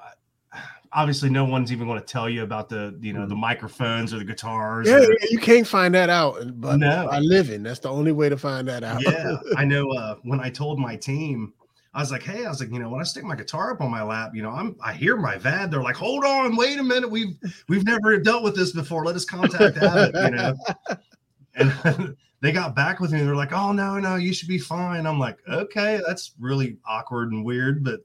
obviously 0.92 1.28
no 1.28 1.44
one's 1.44 1.72
even 1.72 1.88
going 1.88 1.98
to 1.98 2.06
tell 2.06 2.28
you 2.28 2.44
about 2.44 2.68
the 2.68 2.96
you 3.00 3.12
know 3.12 3.26
the 3.26 3.34
mm. 3.34 3.40
microphones 3.40 4.14
or 4.14 4.18
the 4.18 4.24
guitars. 4.24 4.86
Yeah, 4.86 4.98
or, 4.98 5.02
yeah 5.02 5.26
you 5.30 5.38
can't 5.38 5.66
find 5.66 5.92
that 5.94 6.10
out. 6.10 6.38
But 6.60 6.76
no. 6.76 7.08
I 7.10 7.18
live 7.18 7.50
in 7.50 7.64
that's 7.64 7.80
the 7.80 7.90
only 7.90 8.12
way 8.12 8.28
to 8.28 8.36
find 8.36 8.68
that 8.68 8.84
out. 8.84 9.02
yeah, 9.02 9.36
I 9.56 9.64
know. 9.72 9.90
Uh, 9.90 10.16
when 10.22 10.40
I 10.40 10.48
told 10.48 10.78
my 10.78 10.94
team 10.94 11.52
I 11.92 12.00
was 12.00 12.12
like, 12.12 12.22
hey, 12.22 12.44
I 12.44 12.48
was 12.48 12.60
like, 12.60 12.72
you 12.72 12.78
know, 12.78 12.88
when 12.88 13.00
I 13.00 13.04
stick 13.04 13.24
my 13.24 13.34
guitar 13.34 13.72
up 13.72 13.80
on 13.80 13.90
my 13.90 14.02
lap, 14.02 14.30
you 14.32 14.42
know, 14.42 14.50
I'm 14.50 14.76
I 14.80 14.92
hear 14.92 15.16
my 15.16 15.36
VAD. 15.36 15.72
They're 15.72 15.82
like, 15.82 15.96
hold 15.96 16.24
on, 16.24 16.54
wait 16.54 16.78
a 16.78 16.84
minute. 16.84 17.10
We've 17.10 17.36
we've 17.68 17.84
never 17.84 18.16
dealt 18.18 18.44
with 18.44 18.54
this 18.54 18.70
before. 18.70 19.04
Let 19.04 19.16
us 19.16 19.24
contact 19.24 19.76
Abbott, 19.78 20.14
you 20.14 20.30
know. 20.36 20.54
And 21.56 22.16
they 22.40 22.50
got 22.50 22.74
back 22.74 22.98
with 22.98 23.12
me. 23.12 23.22
They're 23.22 23.36
like, 23.36 23.52
oh 23.52 23.70
no, 23.70 24.00
no, 24.00 24.16
you 24.16 24.34
should 24.34 24.48
be 24.48 24.58
fine. 24.58 25.06
I'm 25.06 25.20
like, 25.20 25.38
okay, 25.48 26.00
that's 26.04 26.32
really 26.40 26.78
awkward 26.84 27.30
and 27.30 27.44
weird, 27.44 27.84
but 27.84 28.00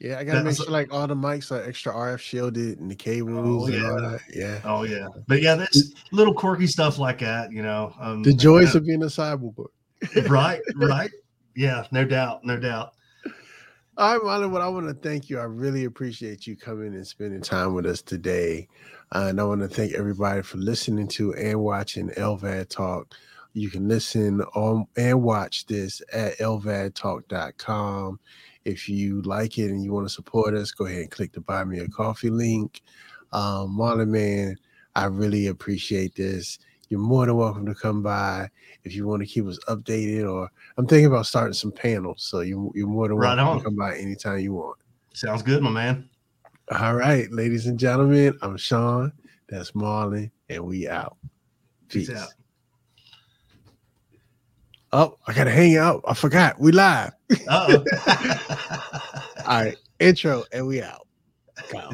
yeah, 0.00 0.18
I 0.18 0.24
gotta 0.24 0.42
make 0.42 0.56
sure 0.56 0.66
like 0.66 0.92
all 0.92 1.06
the 1.06 1.14
mics 1.14 1.52
are 1.52 1.62
extra 1.62 1.92
RF 1.92 2.18
shielded 2.18 2.78
and 2.78 2.90
the 2.90 2.94
cables 2.94 3.68
oh, 3.68 3.72
yeah. 3.72 3.76
and 3.76 3.86
all 3.86 4.10
that. 4.10 4.20
Yeah. 4.34 4.60
Oh 4.64 4.82
yeah. 4.84 5.08
But 5.28 5.42
yeah, 5.42 5.56
that's 5.56 5.92
little 6.10 6.32
quirky 6.32 6.66
stuff 6.66 6.98
like 6.98 7.18
that, 7.18 7.52
you 7.52 7.62
know. 7.62 7.94
Um, 8.00 8.22
the 8.22 8.32
joys 8.32 8.74
of 8.74 8.86
being 8.86 9.02
a 9.02 9.06
cyborg. 9.06 9.66
right, 10.28 10.60
right. 10.76 11.10
Yeah, 11.54 11.84
no 11.92 12.06
doubt, 12.06 12.44
no 12.44 12.58
doubt. 12.58 12.94
All 13.98 14.14
right, 14.14 14.22
Marlon, 14.22 14.50
well, 14.50 14.62
I 14.62 14.68
want 14.68 14.88
to 14.88 14.94
thank 14.94 15.28
you. 15.28 15.38
I 15.38 15.42
really 15.42 15.84
appreciate 15.84 16.46
you 16.46 16.56
coming 16.56 16.94
and 16.94 17.06
spending 17.06 17.42
time 17.42 17.74
with 17.74 17.84
us 17.84 18.00
today. 18.00 18.66
Uh, 19.12 19.26
and 19.28 19.38
I 19.38 19.44
want 19.44 19.60
to 19.60 19.68
thank 19.68 19.92
everybody 19.92 20.40
for 20.40 20.56
listening 20.56 21.08
to 21.08 21.34
and 21.34 21.60
watching 21.60 22.08
LVAD 22.10 22.70
Talk. 22.70 23.14
You 23.52 23.68
can 23.68 23.88
listen 23.88 24.40
on 24.54 24.86
and 24.96 25.22
watch 25.22 25.66
this 25.66 26.00
at 26.12 26.38
lvadtalk.com. 26.38 28.20
If 28.64 28.88
you 28.88 29.22
like 29.22 29.58
it 29.58 29.70
and 29.70 29.82
you 29.82 29.92
want 29.92 30.06
to 30.06 30.12
support 30.12 30.54
us, 30.54 30.70
go 30.70 30.86
ahead 30.86 31.00
and 31.00 31.10
click 31.10 31.32
the 31.32 31.40
buy 31.40 31.64
me 31.64 31.78
a 31.80 31.88
coffee 31.88 32.30
link. 32.30 32.82
Um, 33.32 33.76
Marlon, 33.78 34.08
man, 34.08 34.56
I 34.94 35.06
really 35.06 35.46
appreciate 35.46 36.14
this. 36.14 36.58
You're 36.88 37.00
more 37.00 37.24
than 37.24 37.36
welcome 37.36 37.64
to 37.66 37.74
come 37.74 38.02
by 38.02 38.48
if 38.84 38.94
you 38.94 39.06
want 39.06 39.22
to 39.22 39.26
keep 39.26 39.46
us 39.46 39.58
updated. 39.68 40.30
Or 40.30 40.50
I'm 40.76 40.86
thinking 40.86 41.06
about 41.06 41.26
starting 41.26 41.54
some 41.54 41.72
panels, 41.72 42.22
so 42.22 42.40
you, 42.40 42.72
you're 42.74 42.88
more 42.88 43.08
than 43.08 43.16
welcome 43.16 43.46
right 43.46 43.58
to 43.58 43.64
come 43.64 43.76
by 43.76 43.96
anytime 43.96 44.40
you 44.40 44.54
want. 44.54 44.78
Sounds 45.14 45.42
good, 45.42 45.62
my 45.62 45.70
man. 45.70 46.08
All 46.78 46.94
right, 46.94 47.30
ladies 47.30 47.66
and 47.66 47.78
gentlemen, 47.78 48.36
I'm 48.42 48.56
Sean. 48.56 49.12
That's 49.48 49.72
Marlon, 49.72 50.30
and 50.48 50.64
we 50.64 50.88
out. 50.88 51.16
Peace. 51.88 52.08
Peace 52.08 52.16
out. 52.16 52.28
Oh, 54.92 55.16
I 55.26 55.32
gotta 55.32 55.50
hang 55.50 55.76
out. 55.76 56.02
I 56.06 56.14
forgot. 56.14 56.58
We 56.58 56.72
live. 56.72 57.12
All 57.48 57.84
right. 59.46 59.76
Intro 60.00 60.44
and 60.52 60.66
we 60.66 60.82
out. 60.82 61.06
Go. 61.70 61.90